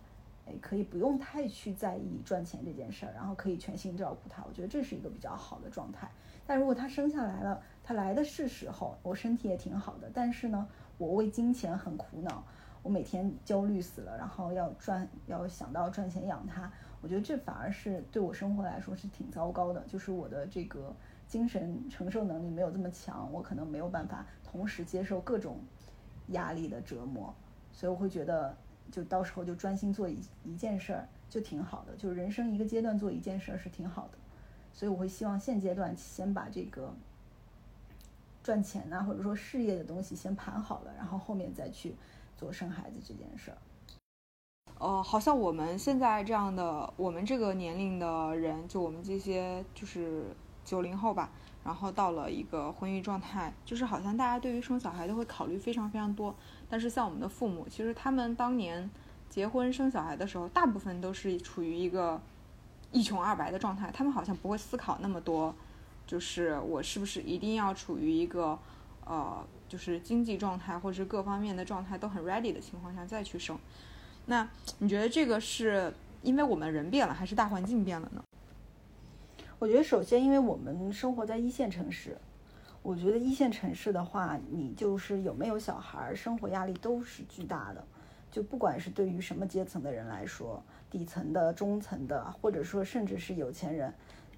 [0.48, 6.08] 哎，可以不用太去在意赚钱这件事儿，然后可以全心照顾他，我觉得这是一个比较好的状态。
[6.46, 10.68] 但如果他生下来了，他来的是时候，我身体也挺好的，但是呢，
[11.00, 12.44] 我为金钱很苦恼，
[12.84, 25.58] 我每天焦虑死了，然后要赚，要想到赚钱养他，我觉得这反而是对我生活来说是挺糟糕的，就是我的这个精神承受能力没有这么强，我可能没有办法同时接受各种
[26.28, 27.34] 压力的折磨，
[27.72, 28.56] 所以我会觉得。
[28.92, 31.96] 就到时候就专心做一一件事儿，就挺好的。
[31.96, 34.18] 就是人生一个阶段做一件事儿是挺好的，
[34.72, 36.94] 所以我会希望现阶段先把这个
[38.44, 41.96] 赚钱呐，或者说事业的东西先盘好了，然后后面再去
[42.38, 43.58] 做生孩子这件事儿。
[44.78, 50.28] 哦，好像我们现在这样的，我们这个年龄的人，就我们这些就是
[50.66, 51.30] 九零后吧，
[51.64, 56.36] 然后到了一个婚育状态，就是好像大家对于生小孩都会考虑非常非常多。
[56.70, 58.90] 但是像我们的父母，其实他们当年
[59.30, 62.20] 结婚生小孩的时候，大部分都是处于一个
[62.92, 65.54] 一穷二白的状态，他们好像不会思考那么多，
[66.08, 68.58] 就是我是不是一定要处于一个
[69.06, 73.58] 呃，就是经济状态或者是各方面的状态都很 ready 的情况下再去生。
[74.26, 74.50] 那
[74.80, 78.24] 你觉得这个是因为我们人变了，还是大环境变了呢？
[79.58, 82.18] 我觉得首先，因为我们生活在一线城市，
[82.82, 87.82] 我觉得一线城市的话，你就是有没有小孩，生活压力都是巨大的。
[88.30, 93.94] 就不管是对于什么阶层的人来说，底层的、中层的，或者说甚至是有钱人，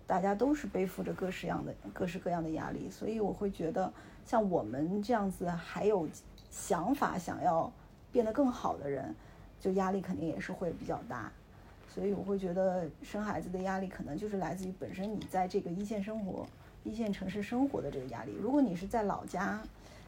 [0.05, 2.87] 大家都是背负着各式样的、各式各样的压力。
[2.87, 3.91] 所以我会觉得，
[4.23, 6.07] 像我们这样子还有
[6.51, 7.71] 想法想要
[8.11, 9.15] 变得更好的人，
[9.59, 11.31] 就压力肯定也是会比较大。
[11.97, 16.45] 所以我会觉得生孩子的压力可能就是来自于本身你在这个一线生活、
[16.83, 18.33] 一线城市生活的这个压力。
[18.39, 19.59] 如果你是在老家，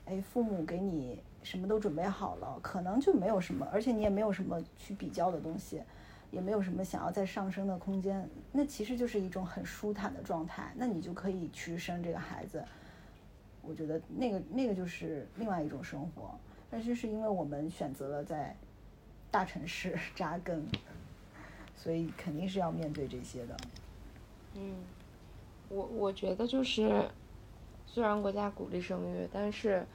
[0.06, 5.82] 哎，父母给你什么都准备好了，可能就没有什么，而且你也没有什么去比较的东西，
[6.30, 10.71] 也没有什么想要再上升的空间，那其实就是一种很舒坦的状态。
[10.75, 12.63] 那你就可以去生这个孩子。
[13.63, 16.38] 我觉得那个那个就是另外一种生活，
[16.69, 18.56] 但是是因为我们选择了在
[19.32, 20.63] 大城市扎根。
[21.81, 23.55] 所以肯定是要面对这些的。
[24.55, 24.75] 嗯，
[25.69, 27.09] 我我觉得就是，
[27.85, 29.87] 虽然国家鼓励生育，但是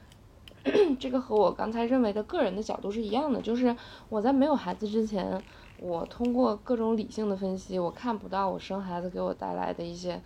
[0.99, 3.39] 这个和我刚才认为的个人的角度是一样的。
[3.39, 3.75] 就是
[4.09, 5.39] 我在没有孩子之前，
[5.77, 10.19] 我通过各种理性的分析，我看不到我生孩子给我带来的一些，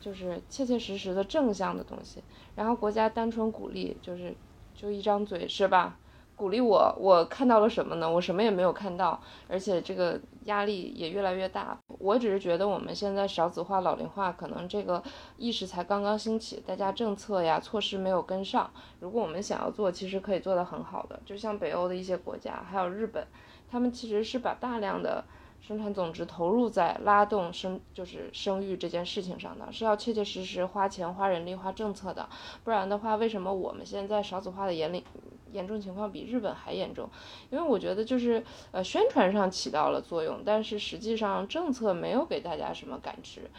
[0.00, 2.22] 就是切切实实的正向的东西。
[2.54, 4.34] 然后国家单纯鼓励，就是
[4.74, 5.98] 就一张嘴是吧？
[6.34, 8.10] 鼓励我，我看到了什么呢？
[8.10, 11.78] 我什么也没有看到，而且这个压力也越来越大。
[11.86, 15.00] 我只是觉得我们现在少子化、老龄化，可能这个
[15.36, 18.68] 意识才刚刚兴起，大家政策呀、措施没有跟上。
[18.98, 21.20] 如果我们想要做，其实可以做得很好的。
[21.24, 23.24] 就像北欧的一些国家，还有日本，
[23.70, 25.24] 他们其实是把大量的
[25.66, 32.28] 生产总值投入在拉动生，就是生育这件事情上的，是要切切实实花钱、花人力、花政策的。
[32.64, 35.04] 不然的话，为什么我们现在少子化的严厉？
[35.52, 37.06] 严重情况比日本还严重，
[37.50, 43.50] 因为我觉得就是呃宣传上起到了作用，但是实际上政策没有给大家什么感知，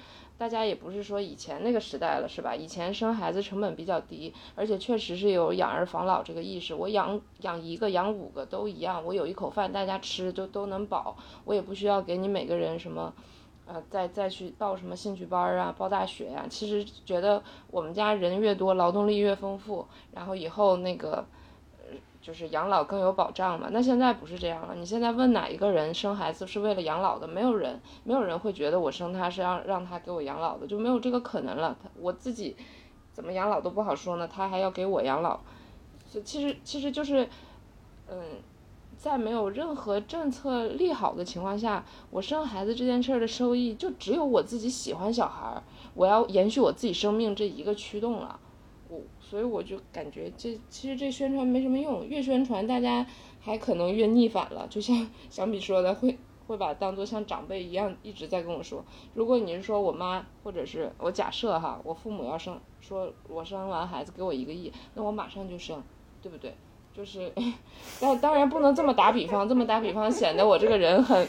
[0.43, 2.53] 大家也不是说以前那个时代了，是吧？
[2.53, 13.13] 以前生孩子成本比较低，而且确实是有养儿防老这个意识，我养养一个养五个都一样，我有一口饭大家吃就都能饱，我也不需要给你每个人什么，
[13.65, 16.45] 呃再再去报什么兴趣班啊，报大学呀。
[16.49, 21.25] 其实觉得我们家人越多，劳动力越丰富，然后以后那个。
[22.23, 23.67] 就是养老更有保障嘛？
[23.71, 24.73] 那现在不是这样了。
[24.75, 27.27] 你现在问哪一个人生孩子是为了养老的？
[27.27, 31.75] 没有人，没有人会觉得我生他是让让他给我养老的，就没有这个可能了。
[31.83, 32.55] 他我自己
[33.11, 35.37] 怎么养老都不好说呢，他还要给我养老。
[36.09, 37.27] 就其实其实就是，
[38.07, 38.21] 嗯，
[38.97, 45.61] 在没有任何政策利好的情况下，我生孩子这件事儿的收益就只有我自己喜欢小孩儿，
[45.93, 48.39] 我要延续我自己生命这一个驱动了。
[49.19, 53.05] 所以我就感觉这其实这宣传没什么用，越宣传大家
[53.39, 54.67] 还可能越逆反了。
[54.69, 58.83] 就像小米说的，会会把当做像长辈一样一直在跟我说。
[59.13, 65.81] 如果你是说我妈或者是我假设哈，我父母要生，说我生完孩子给我一个亿，那我马上就生，
[66.21, 66.53] 对不对？
[66.93, 67.31] 就是，
[67.99, 71.27] 但当然不能这么打比方，这么打比方显得我这个人很。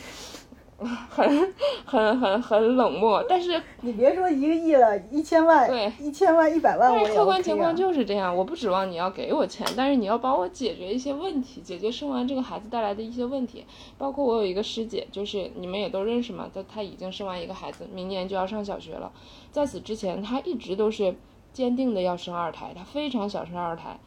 [0.78, 13.64] 很很很很冷漠，但是你别说一个亿了，一千万，对，一千万一百万，但是客观情况就是这样，我不指望你要给我钱，但是你要帮我解决一些问题，解决生完这个孩子带来的一些问题，
[13.96, 19.12] 包括我有一个师姐，就是你们也都认识嘛，她她已经生完一个孩子，明年就要上小学了，
[19.52, 21.14] 在此之前，她一直都是
[21.52, 23.98] 坚定的要生二胎，她非常想生二胎。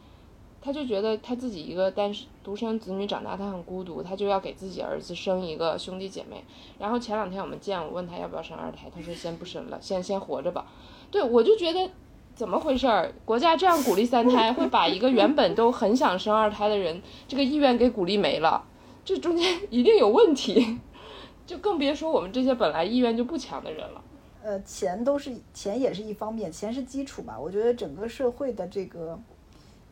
[0.60, 6.42] 他就觉得他自己一个单独生子女长大，他很孤独，他就要给自己儿子生一个兄弟姐妹。
[6.78, 10.66] 然后前两天我们见，我问他要不要生二胎，他说先不生了， 先先活着吧。
[11.10, 11.88] 对我就觉得
[12.34, 13.12] 怎么回事儿？
[13.24, 18.64] 国家这样鼓励三胎，会把一个原本都很想生二胎的人这个意愿给鼓励没了，
[19.04, 20.78] 这中间一定有问题。
[21.46, 24.02] 就更别说我们这些本来意愿就不强的人了。
[24.42, 27.38] 呃，钱都是钱也是一方面，钱是基础吧。
[27.38, 29.18] 我觉得整个社会的这个。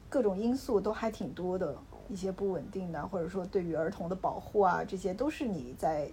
[0.09, 1.77] 各种因素都还挺多的，
[2.09, 6.11] 一些不稳定的，或者说对于儿童的保护啊，这些都是你在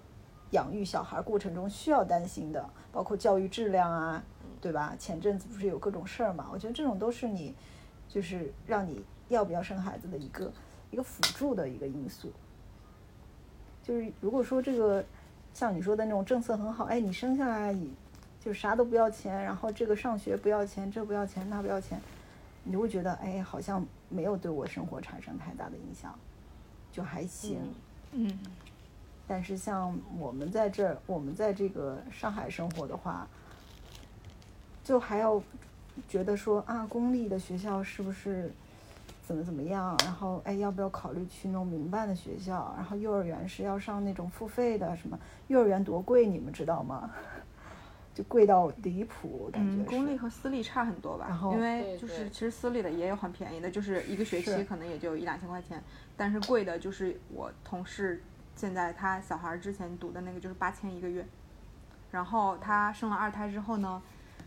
[0.51, 4.23] 养育小孩过程中需要担心的，包括教育质量啊，
[4.61, 4.95] 对吧？
[4.97, 6.49] 前阵子不是有各种事儿嘛？
[6.51, 7.55] 我觉得这种都是你，
[8.07, 10.51] 就是让你要不要生孩子的一个
[10.91, 12.31] 一个辅助的一个因素。
[13.81, 15.03] 就是如果说这个
[15.53, 17.93] 像你说的那种政策很好，哎，你生下来你
[18.39, 21.99] 就啥都不要钱，然后这个上学不要钱，这不要钱，那不要钱，
[22.63, 26.17] 你就会觉得哎，好像没有对我生活产生太大的影响，
[26.91, 27.59] 就还行。
[28.11, 28.39] 嗯，
[29.27, 33.27] 但是像我们在这儿，我们在这个上海生活的话，
[34.83, 35.41] 就还要
[36.07, 38.51] 觉得说啊，公立的学校是不是
[39.25, 39.97] 怎么怎么样？
[40.03, 42.73] 然后哎，要不要考虑去那种民办的学校？
[42.77, 47.09] 然后幼儿园是要上那种付费的，什么幼儿园多贵，你们知道吗？
[48.13, 51.37] 就贵到离谱，感觉嗯，公立和私立差很多吧然？
[51.37, 55.81] 后因为就是其实私立的也有很便宜的，就是一个学期可能也就一两千块钱，
[56.15, 58.21] 但是贵的就是我同事
[58.55, 61.25] 现在他小孩之前读的那个就是八千一个月，
[62.11, 63.99] 然后他生了二胎之后呢，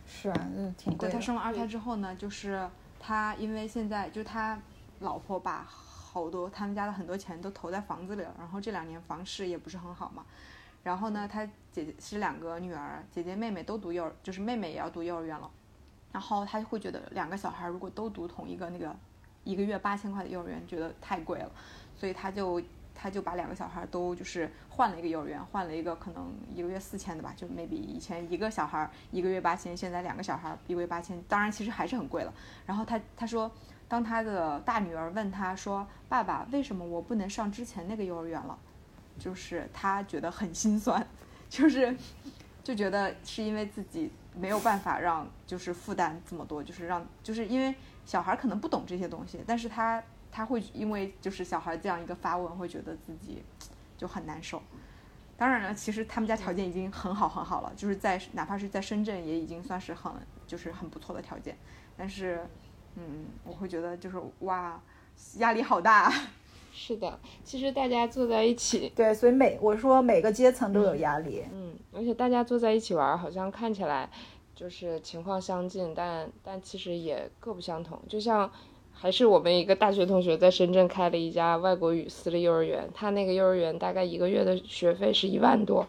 [0.05, 1.19] 是啊，那挺贵的对他。
[1.19, 2.65] 生了二胎之后呢，就是
[2.99, 4.57] 他因为现在就他
[4.99, 10.23] 老婆把好多他们家的很多钱都投在房子里了，然后这两年房市也不是很好嘛。
[10.87, 15.51] 然后呢，他姐姐是两个女儿，姐姐妹妹都读幼儿，就是妹妹也要读幼儿园了。
[16.13, 18.95] 然后他会觉得两个小孩如果都读同一个那个
[19.43, 21.51] 一个月八千块的幼儿园，觉得太贵了，
[21.97, 22.61] 所以他就
[22.95, 32.33] 他就把两个小孩都就是换了一个幼儿园，换了一个可能一个月四千的吧，就 maybe 以前一个小孩一个月八千，现在两个小孩一个月八千，当然其实还是很贵了。
[32.65, 33.51] 然后他他说，
[33.89, 38.57] 当他的大女儿问他说：“爸爸，为什么我不能上之前那个幼儿园了？”
[39.17, 41.05] 就是他觉得很心酸，
[41.49, 41.95] 就是
[42.63, 47.73] 就觉得是因为自己没有办法让就是负担这么多，就是让就是因为
[48.05, 50.01] 小孩可能不懂这些东西，但是他
[50.31, 53.43] 他会因为就是小孩这样一个发问，会觉得自己
[53.97, 54.61] 就很难受。
[55.35, 60.11] 当然了，其实他们家条件已经很好很好了，就是在哪怕是在深圳也已经算是很
[60.47, 61.55] 就是很不错的条件，
[61.95, 62.43] 但是
[62.95, 64.81] 嗯，我会觉得就是哇，
[65.37, 66.11] 压力好大。
[66.79, 71.43] 是的，其实大家坐在一起，对，所以每我说每个阶层都有压力。
[71.51, 74.07] 嗯，而且大家坐在一起玩儿，好像看起来
[74.55, 77.99] 就是情况相近，但但其实也各不相同。
[78.07, 78.49] 就像
[78.93, 85.87] 还是我们一个大学同学在深圳开了一家外国语私立幼儿园，他那个幼儿园大概一个月的学费是一万多。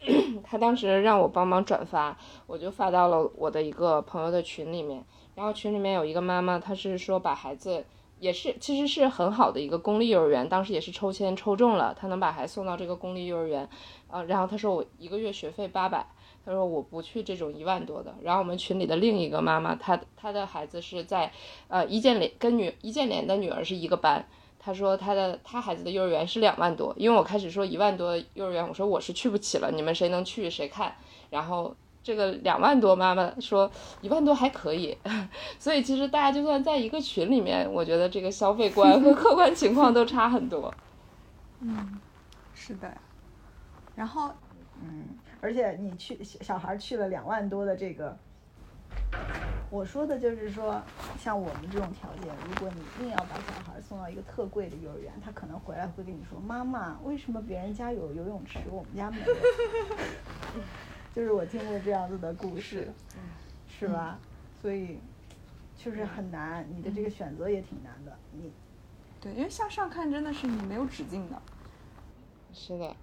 [0.42, 5.04] 他当时让我帮忙转发，我就发到了我的一个朋友的群里面。
[5.34, 7.84] 然后群里面有一个妈妈，她是说把孩子
[8.24, 13.68] 也是其实是很好的一个公立幼儿园，当时也是抽签抽中了，他能把孩子送到这个公立幼儿园。
[14.08, 16.06] 啊，然后他说我一个月学费八百，
[16.42, 18.14] 他说我不去这种一万多的。
[18.22, 21.30] 然后我们群里的另一个妈妈，她她的孩子是在
[21.68, 24.26] 呃易建联跟女易建联的女儿是一个班。
[24.58, 30.96] 她说她的她孩子的幼儿园是两万多，因为我开始说一万多幼儿园，我说我是去不起了，你们谁能去谁看。
[31.28, 33.68] 然后这个两万多妈妈说
[34.02, 34.96] 一万多还可以，
[35.58, 40.72] 所以其实大家就算在一个群里面，我觉得这个消费观和客观情况都差很多。
[41.60, 41.98] 嗯，
[42.54, 42.92] 是的。
[43.96, 44.30] 然后
[44.82, 45.06] 嗯，
[45.40, 48.14] 而且你去小小孩去了两万多的这个，
[49.70, 50.82] 我说的就是说，
[51.18, 59.24] 像我们这种条件，如果你硬要把小孩送到一个特贵的幼儿园，他可能回来会跟你说：“妈妈，为什么别人家有游泳池，我们家没有？”
[61.14, 62.92] 就是我听过这样子的故事，
[63.68, 64.18] 是吧？
[64.60, 64.98] 所以
[65.76, 68.16] 就是很难，你的这个选择也挺难的。
[68.32, 68.50] 你
[69.20, 71.40] 对，因为向上看真的是你没有止境的。
[72.52, 72.96] 是的，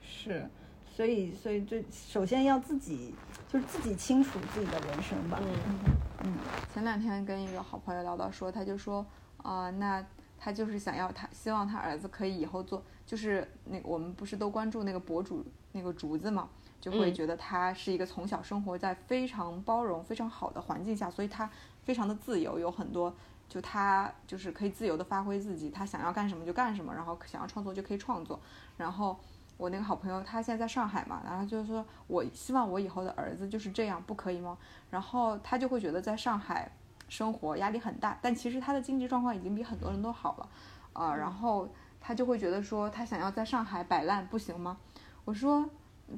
[0.00, 0.48] 是，
[0.94, 3.14] 所以所以这首先要自己
[3.48, 5.38] 就是自己清楚自己的人生吧。
[5.40, 5.78] 嗯
[6.24, 6.34] 嗯
[6.74, 9.04] 前两天跟一个好朋友聊到说，他就说，
[9.38, 10.04] 啊、那
[10.38, 16.48] 他就是想要他希望他儿子可以以后做，就是那个我们不是都关注那个博主那个竹子嘛，
[16.80, 21.48] 就会嗯觉得他是一个从小生活在非常包容、非常好的环境下，所以他
[21.84, 23.14] 非常的自由，有很多
[23.48, 28.40] 就他就是可以自由的发挥自己，他想要干什么就干什么，然后想要创作就可以创作，
[28.76, 29.18] 然后。
[29.58, 34.58] 我那个好朋友，他现在在上海嘛，然后就是说我希望我以后的儿子就是这样，不可以吗？
[34.90, 36.70] 然后他就会觉得在上海
[37.08, 40.48] 生活压力很大，但其实他的经济状况已经比很多人都好了，
[40.92, 41.66] 啊、然后
[41.98, 44.76] 他就会觉得说他想要在上海摆烂，不行吗？
[45.24, 45.66] 我说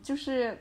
[0.02, 0.56] 就是，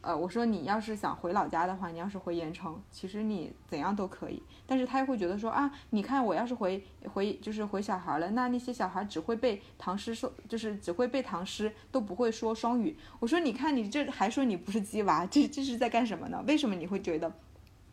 [0.00, 12.96] 呃，我说你要是想回老家的话，你要是回盐城，其实你怎样都可以，但是他又会觉得说啊，你看我要是回回就是回小孩了，那那些小孩只会背唐诗说，就是只会背唐诗，都不会说双语。
[13.20, 16.42] 我说你看你这还说你不是鸡娃，这这是在干什么呢？
[16.46, 17.32] 为什么你会觉得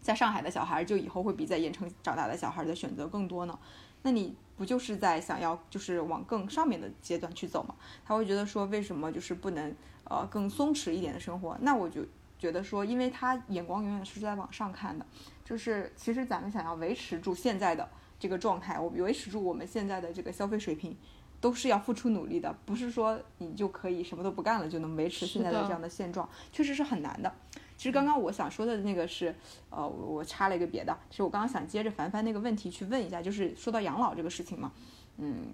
[0.01, 3.57] 在上海的小孩就以后会比在盐城长大的小孩的选择更多呢？
[4.01, 7.75] 那你不就是在想要就是往更上面的阶段去走吗？
[8.05, 9.75] 他会觉得说为什么就是不能
[10.09, 11.57] 呃更松弛一点的生活？
[11.61, 12.05] 那我就
[12.37, 15.05] 觉得说，因为他眼光永远是在往上看的，
[15.45, 17.87] 就是其实咱们想要维持住现在的
[18.19, 20.97] 这个状态，我维持住我们现在的这个消费水平。
[21.41, 27.33] 都是要付出努力的，不是说你就可以什么都不干了就能维持现在的这样的现状，确实是很难的。
[27.77, 29.33] 其实刚刚我想说的那个是，
[29.69, 34.73] 呃，我我插了一个别的，其实我刚刚想接着凡凡那个问题去问一下，就是说到养老这个事情嘛，
[35.15, 35.45] 嗯，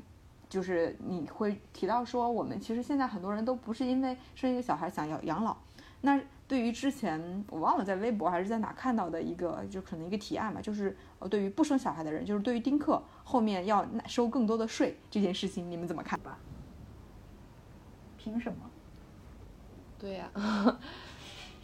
[0.50, 5.58] 就是你会提到说，我们其实现在很多人都不是因为生一个小孩想要养老，
[6.02, 16.38] 那对于之前我忘了在微博还是在哪看到的一个，就可能一个提案嘛，就是呃，对于不生小孩的人，就是对于丁克后面要收更多的税这件事情，你们怎么看吧？
[18.18, 18.70] 凭什么？
[19.98, 20.30] 对呀、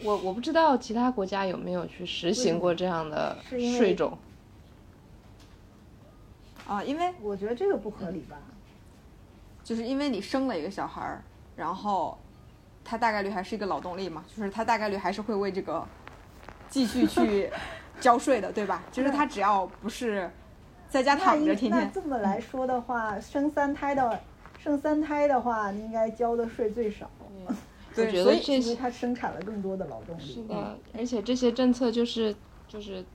[0.03, 4.17] 我我不知道其他国家有没有去实行过这样的税种。
[6.65, 8.37] 啊，因为我觉得这个不合理吧。
[9.71, 11.23] 就是因为你生了一个小孩儿，
[11.55, 12.17] 然后
[12.83, 15.87] 他大概率还是一个劳动力嘛，就是他大概率还是会为这个
[16.67, 17.49] 继续去
[18.01, 18.83] 交税的，对吧？
[18.91, 20.29] 就是他只要不是
[20.89, 24.19] 在家躺着天天，那这么来说的话，生三胎的
[24.59, 27.09] 生三胎的话，你应该交的税最少，
[27.95, 30.33] 我觉所以得这些因为它生产了更多的劳动力。
[30.33, 32.35] 是的，而且这些政策就是
[32.67, 33.05] 就是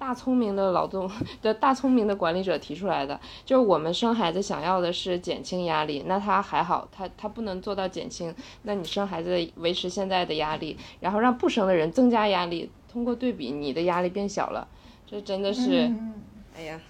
[0.00, 1.08] 大聪明的劳动
[1.42, 3.20] 的大聪明的管理者提出来的。
[3.44, 14.66] 就是我们生孩子想要的是减轻压力，那他还好，他他不能做到减轻，那你生孩子维持现在的压力，然后让不生的人增加压力，通过对比你的压力变小了，
[15.06, 16.22] 这真的是，嗯，
[16.56, 16.80] 哎呀，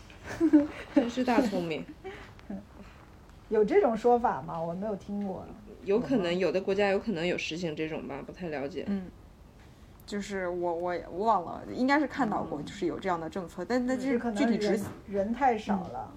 [0.95, 1.85] 真是大聪明。
[3.51, 4.63] 有这种说法吗？
[4.63, 5.45] 我没有听过。
[5.83, 8.85] 有可能有的国家有可能有实行这种吧，不太了解。
[8.87, 9.11] 嗯，
[10.11, 16.13] 就是我我也我忘了，应该是看到过，就是有这样的政策，但但就是具体执行，人太少了。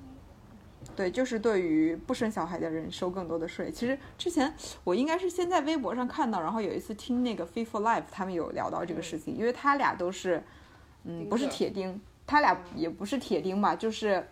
[0.95, 3.71] 对，就是对于不生小孩的人收更多的税。
[3.71, 4.51] 其实之前
[4.83, 10.43] 我应该是先在微博上看到，然后有一次听那个 Fee for Life 他们有聊到这个事情，因为他俩都是，
[11.03, 14.25] 嗯，不是铁钉，他俩也不是铁钉吧，就是。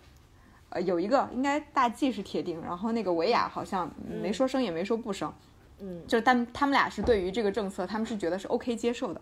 [0.74, 3.92] 呃，有一个应该大 G 是铁钉，然后那个维亚好像
[4.22, 5.30] 没说生也没说不生，
[5.80, 9.20] 嗯，就是他们他们俩是对于这个政策，他们是觉得是 OK 接受的，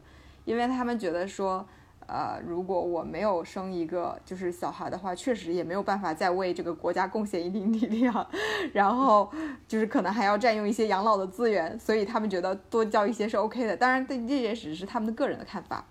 [0.49, 1.63] 因为他们觉得说，
[2.07, 8.27] 呃，如果我没有生一个就是小孩的话，确实也没有办法再为这个国家贡献一定力量，
[8.73, 9.31] 然后
[9.67, 13.77] 就是可能还要占用一些养老的资源，所以他们觉得多交一些是 OK 的。
[13.77, 15.85] 当然，对这也只是他们的个人的看法。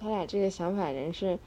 [0.00, 1.38] 他俩这个想法真是，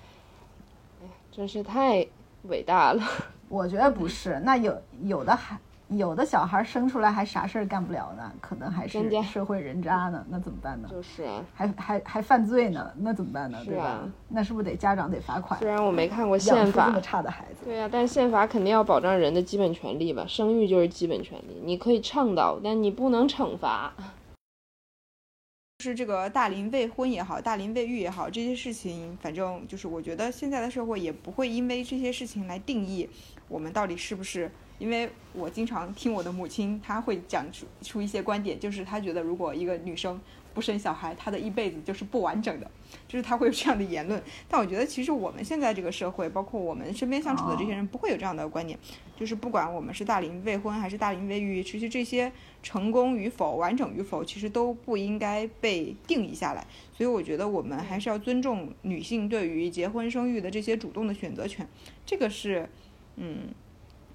[1.01, 2.07] 哎呀，真是太
[2.43, 3.03] 伟大了。
[3.49, 5.59] 我觉得不是，那有有的还
[5.97, 10.87] 有的小孩生出来还啥事儿干不了呢，可能还是社会人渣呢，那怎么办呢？
[10.89, 13.61] 就是啊，还还还犯罪呢，那怎么办呢？
[13.65, 14.13] 对吧是啊？
[14.29, 15.67] 那是不是得家长得罚款虽？
[15.67, 20.25] 然我没看过宪法出这么，差的孩子，对呀、但宪法肯定要保障人的基本权利吧？
[20.27, 23.93] 生育就是基本权利，你可以倡导，但你不能惩罚。
[25.79, 33.09] 就是这个大龄未婚也好，大龄未育也好，这些事情，反正就是我觉得现在的社会也不会因为这些事情来定义
[33.49, 34.49] 我们到底是不是。
[34.81, 40.19] 因为我经常听我的母亲，她会讲出出一些观点，就是她觉得如果一个女生
[40.55, 42.69] 不生小孩，她的一辈子就是不完整的，
[43.07, 44.19] 就是她会有这样的言论。
[44.49, 48.79] 但我觉得其实我们现在这个社会，包括我们身边相处的这些人，不会有这样的观点。
[49.15, 52.31] 就是不管我们是大龄未婚还是大龄未育，其实这些
[52.63, 56.65] 成功与否、完整与否，其实都不应该被定义下来。
[56.97, 61.69] 所以我觉得我们还是要尊重女性对于结婚生育的这些主动的选择权，
[62.03, 62.67] 这个是，
[63.15, 63.49] 嗯。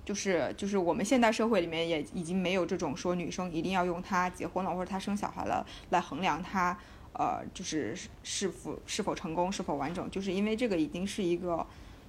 [0.07, 6.79] 就是就是我们现代社会里面也已经没有这种说女生一定要用她结婚了或者她生小孩了来衡量她
[7.13, 7.93] 呃就是
[8.23, 11.67] 是否是否成功是否完整，就是因为这个已经是一个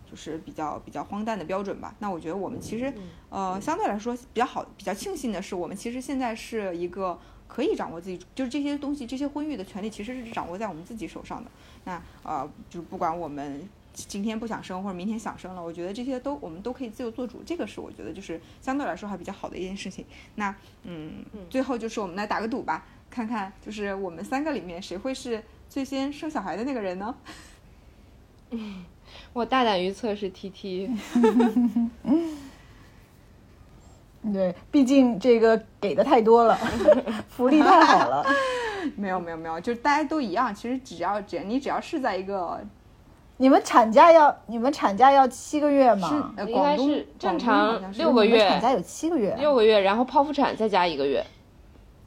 [0.07, 1.95] 就是比较比较荒诞的标准吧。
[1.97, 2.93] 那我觉得我们其实
[3.29, 11.49] 呃相对来说比较好比较庆幸的是，我们其实现在是一个可以掌握自己就是这些东西这些婚育的权利其实是掌握在我们自己手上的。
[11.85, 13.67] 那呃就不管我们。
[14.05, 20.05] 今天不想生或者明天想生了，我觉得这些都我们都可以自由做主，这个是我觉得就是相对来说还比较好的一件事情。
[20.35, 27.15] 那嗯，最后就是我们来打个赌吧，看看就是我们三个里面谁会是最先生小孩的那个人呢？
[28.51, 28.85] 嗯
[29.33, 30.89] 我大胆预测是 T T，
[34.31, 36.55] 对，毕竟这个给的太多了，
[37.29, 38.25] 福利太好了。
[38.95, 40.53] 没有没有没有，就是大家都一样。
[40.53, 42.61] 其实只要只要你只要是在一个
[43.39, 46.09] 你们产假要你们产假要七个月吗？
[46.09, 51.23] 是应该广东是正常六个月你们产假有七个月，六个月，然后剖腹产再加一个月，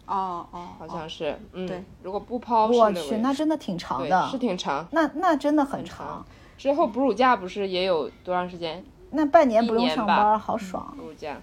[0.07, 1.39] 哦哦，好像是。
[1.53, 1.83] 嗯，对。
[2.03, 4.87] 如果不剖我去，那真的挺长的，是挺长。
[4.91, 6.27] 那那真的很很长长。
[6.59, 8.85] 之后哺乳假不是也有多长时间？
[9.13, 10.93] 那半年不用上班，好爽。
[10.97, 11.41] 哺乳假，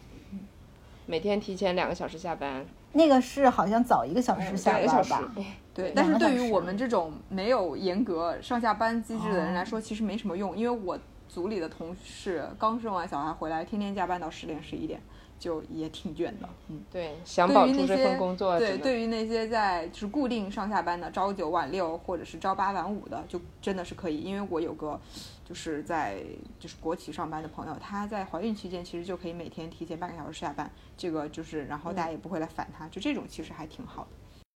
[1.05, 5.43] 每天提前两个小时下班，那个是好像早一个小时下两个小时班吧？。
[5.73, 10.97] 对，但是对于我们这种没有严格上下班机制的人来说，其实没什么用，因为我
[11.29, 14.99] 组里的同事刚生完小孩回来，天天加班到十点十一点，
[15.37, 16.49] 就也挺卷的。
[16.69, 24.21] 嗯，对，想保住这对于那些份工作，对，对于那些在就是固定上下班的，朝九晚六或者是朝八晚五的，就真的是可以。
[24.21, 24.99] 因为我有个
[25.47, 26.21] 就是在
[26.59, 34.05] 就是国企上班的朋友，她在怀孕期间其实就可以每天提前半个小时下班，这个就是然后大家也不会来烦她，就这种其实还挺好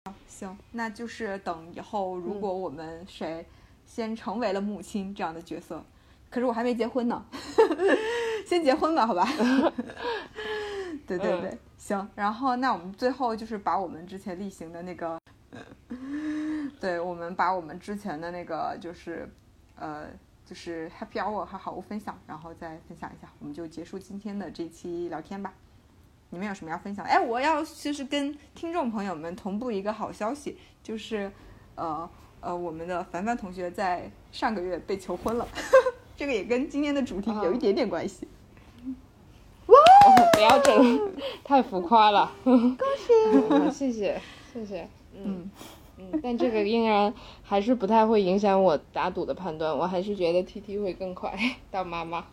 [0.05, 0.13] 的。
[0.27, 3.45] 行，那就是等以后如果我们谁
[3.85, 5.81] 先成为了母亲这样的角色，
[6.29, 7.23] 可是我还没结婚呢，
[8.45, 9.25] 先结婚吧，好吧？
[11.07, 12.09] 对对对，行。
[12.15, 15.17] 然后那我们最后就是把我们之前例行的那个，
[16.81, 19.29] 对，我们把我们之前的那个就是
[19.77, 20.07] 呃
[20.51, 25.53] 就是 Happy Hour 和好物分享，然后再分享一下，我们就结束今天的这期聊天吧。
[26.29, 27.09] 你们有什么要分享的？
[27.09, 31.31] 哎，我要就是跟听众朋友们同步一个好消息，就是
[31.75, 32.09] 呃
[32.41, 35.47] 呃，我们的凡凡同学在上个月被求婚了，
[36.17, 38.27] 这个也跟今天的主题有一点点关系。
[39.67, 39.77] 哇
[40.33, 41.13] 不要整，
[41.45, 42.29] 太浮夸了。
[42.43, 42.77] 恭
[43.71, 43.71] 喜！
[43.71, 44.21] 谢谢
[44.51, 44.89] 谢谢。
[45.15, 45.49] 嗯
[46.11, 51.37] 嗯，但这个应然还是不太会影响我打赌的判断，我还是觉得 T T 会更快
[51.69, 52.25] 当妈妈。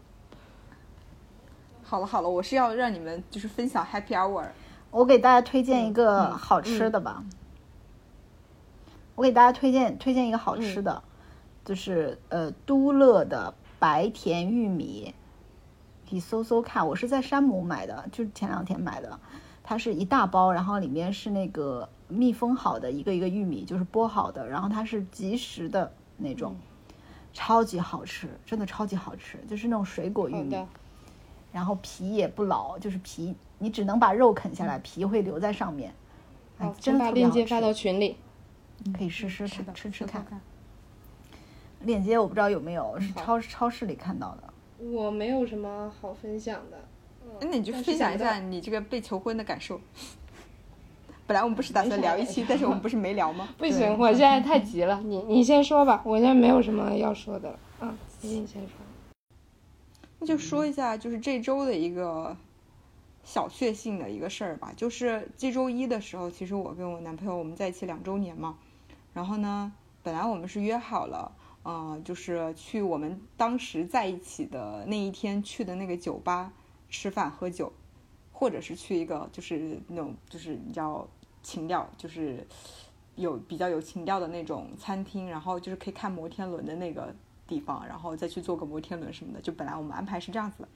[1.83, 4.49] 好了好了，我是要让你们就是分享 Happy Hour。
[4.91, 7.25] 我给大家推荐一个嗯好吃的吧。
[9.15, 11.03] 我给大家推荐推荐一个好吃的，
[11.65, 15.15] 就是呃都乐的白甜玉米，
[16.11, 16.87] 你搜搜看。
[16.87, 19.19] 我是在山姆买的，就是前两天买的。
[19.65, 26.57] 它是一大包，然后里面是那个密封好的一个一个玉米，就是剥好的，然后它是即食的那种，
[27.33, 30.57] 超级好吃，真的超级好吃，就是那种水果玉米。
[31.51, 35.93] 然后皮也不老，就是皮你只能把肉啃下来，皮会留在上面。
[36.59, 38.17] 哎，，真请把链接发到群里。
[38.97, 40.25] 可以试试吃吃看。
[41.81, 44.53] 链接我不知道有没有，是好超超市里看到的。
[44.79, 46.79] 我没有什么好分享的。
[47.25, 49.81] 嗯那你就分享一下你这个被求婚的感受。
[51.29, 53.47] 本来我们不是打算聊一期，但是我们不是没聊吗？
[53.59, 57.59] 不行，我现在太急了，你你先说吧，我现在没有什么要说的了。
[57.83, 58.71] 嗯，你先说。
[60.19, 62.35] 那就说一下，就是这周的一个
[63.23, 64.73] 小确幸的一个事儿吧。
[64.75, 68.57] 就是这周一的时候，其实我跟我男朋友我们在一起两周年嘛。
[69.13, 69.71] 然后呢，
[70.03, 71.31] 本来我们是约好了，
[71.63, 76.55] 呃，就是去我们当时在一起的那一天去的那个酒吧
[76.89, 77.71] 吃饭喝酒，
[78.33, 81.07] 或者是去一个就是那种就是你知道
[81.49, 82.47] 情调，就是
[83.17, 87.11] 有比较有情调的那种餐厅，然后就是可以看摩天轮的那个
[87.47, 89.41] 地方，然后再去坐个摩天轮什么的。
[89.41, 90.69] 就本来我们安排是这样子的，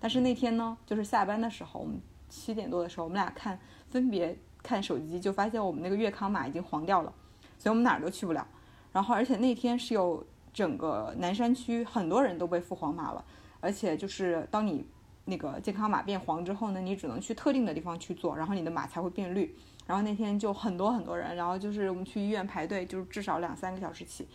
[0.00, 3.56] 但是那天呢，就是下班的时候，我们七点多的时候，我们俩看
[3.88, 7.12] 分别看手机，就发现我们那个月康码已经黄掉了，
[7.56, 8.44] 所以我们哪儿都去不了。
[8.92, 13.24] 然后而且那天是有整个南山区很多人都被付黄码了，
[13.60, 14.84] 而且就是当你
[15.26, 19.56] 那个健康码变黄之后呢，你只能去特定的地方去做，然后你的码才会变绿。
[19.86, 24.26] 然后那天就很多很多人，然后就是我们去医院排队，就是至少两三个小时起，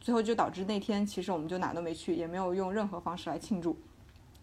[0.00, 3.76] 最后就导致那天其实我们就哪都没去，也没有用任何方式来庆祝。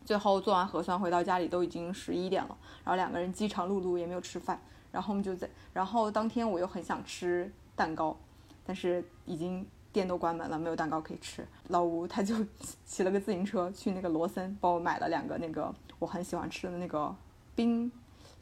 [0.06, 4.60] 最后做完核酸回到家里都已经十一点了，然后两个人饥肠辘辘也没有吃饭，
[4.92, 8.18] 然后我们就在，然后当天我又很想吃蛋糕，
[8.66, 11.48] 但是已经店都关门了，没有蛋糕可以吃。
[11.70, 12.36] 老吴他就
[12.86, 17.16] 骑了个自行车去那个罗森帮我买了两个那个我很喜欢吃的那个
[17.56, 17.90] 冰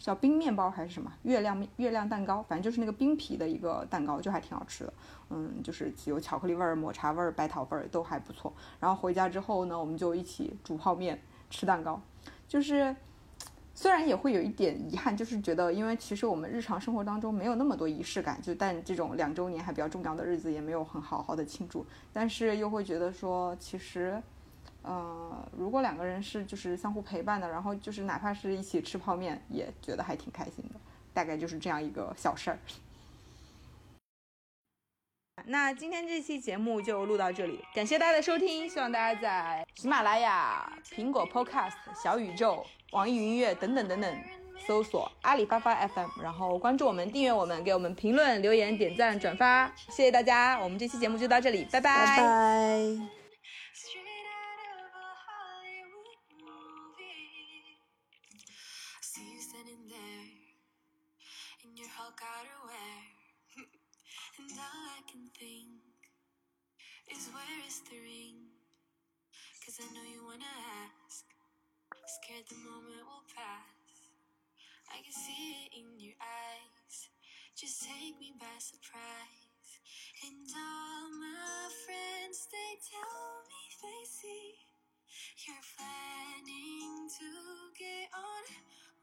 [0.01, 4.93] 叫冰面包还是什么月亮月亮蛋糕，反正就是那个冰皮的一个蛋糕，就还挺好吃的。
[5.29, 8.53] 嗯，就是有巧克力味儿、抹茶味儿、白桃味儿都还不错。
[8.79, 12.01] 然后回家之后呢，我们就一起煮泡面、吃蛋糕，
[12.47, 12.95] 就是。
[13.73, 24.21] 虽然也会有一点遗憾，就是觉得，因为其实我们日常生活当中没有那么多仪式感，就但这种两周年还比较重要的日子也没有很好好的庆祝，但是又会觉得说，其实，
[24.84, 30.79] 呃，如果两个人是就是相互陪伴的，然后就是哪怕是一起吃泡面，也觉得还挺开心的，
[31.13, 32.57] 大概就是这样一个小事儿。
[35.45, 44.17] 那今天这期节目就录到这里，感谢大家的收听，希望大家在喜马拉雅、苹果 Podcast、小宇宙、网易云音乐等等等等
[44.67, 53.20] 搜索阿里巴巴 FM，然后关注我们、订阅我们，给我们评论、留言、点赞、转发，谢谢大家，我们这期节目就到这里，拜拜
[62.22, 62.69] Hulk
[64.38, 65.82] and all I can think
[67.09, 68.45] is where is the ring?
[69.65, 70.53] Cause I know you wanna
[70.86, 71.26] ask,
[72.05, 74.13] scared the moment will pass.
[74.93, 77.09] I can see it in your eyes,
[77.57, 79.82] just take me by surprise.
[80.22, 84.53] And all my friends, they tell me they see
[85.47, 87.30] You're planning to
[87.74, 88.43] get on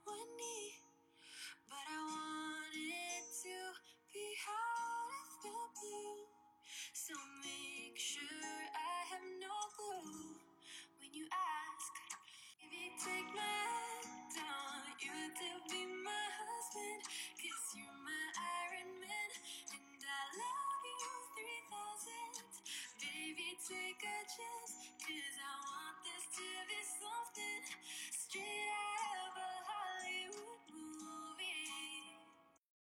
[0.06, 0.87] one knee,
[1.70, 3.56] but I want it to
[4.12, 6.20] be out of the blue.
[6.94, 7.14] So
[7.44, 10.36] make sure I have no clue
[11.00, 11.92] when you ask.
[12.60, 17.02] Baby, take my hand, want you to be my husband.
[17.36, 19.30] Cause you're my Iron Man,
[19.76, 21.14] and I love you
[21.68, 22.48] 3000.
[23.00, 24.72] Baby, take a chance,
[25.04, 27.64] cause I want this to be something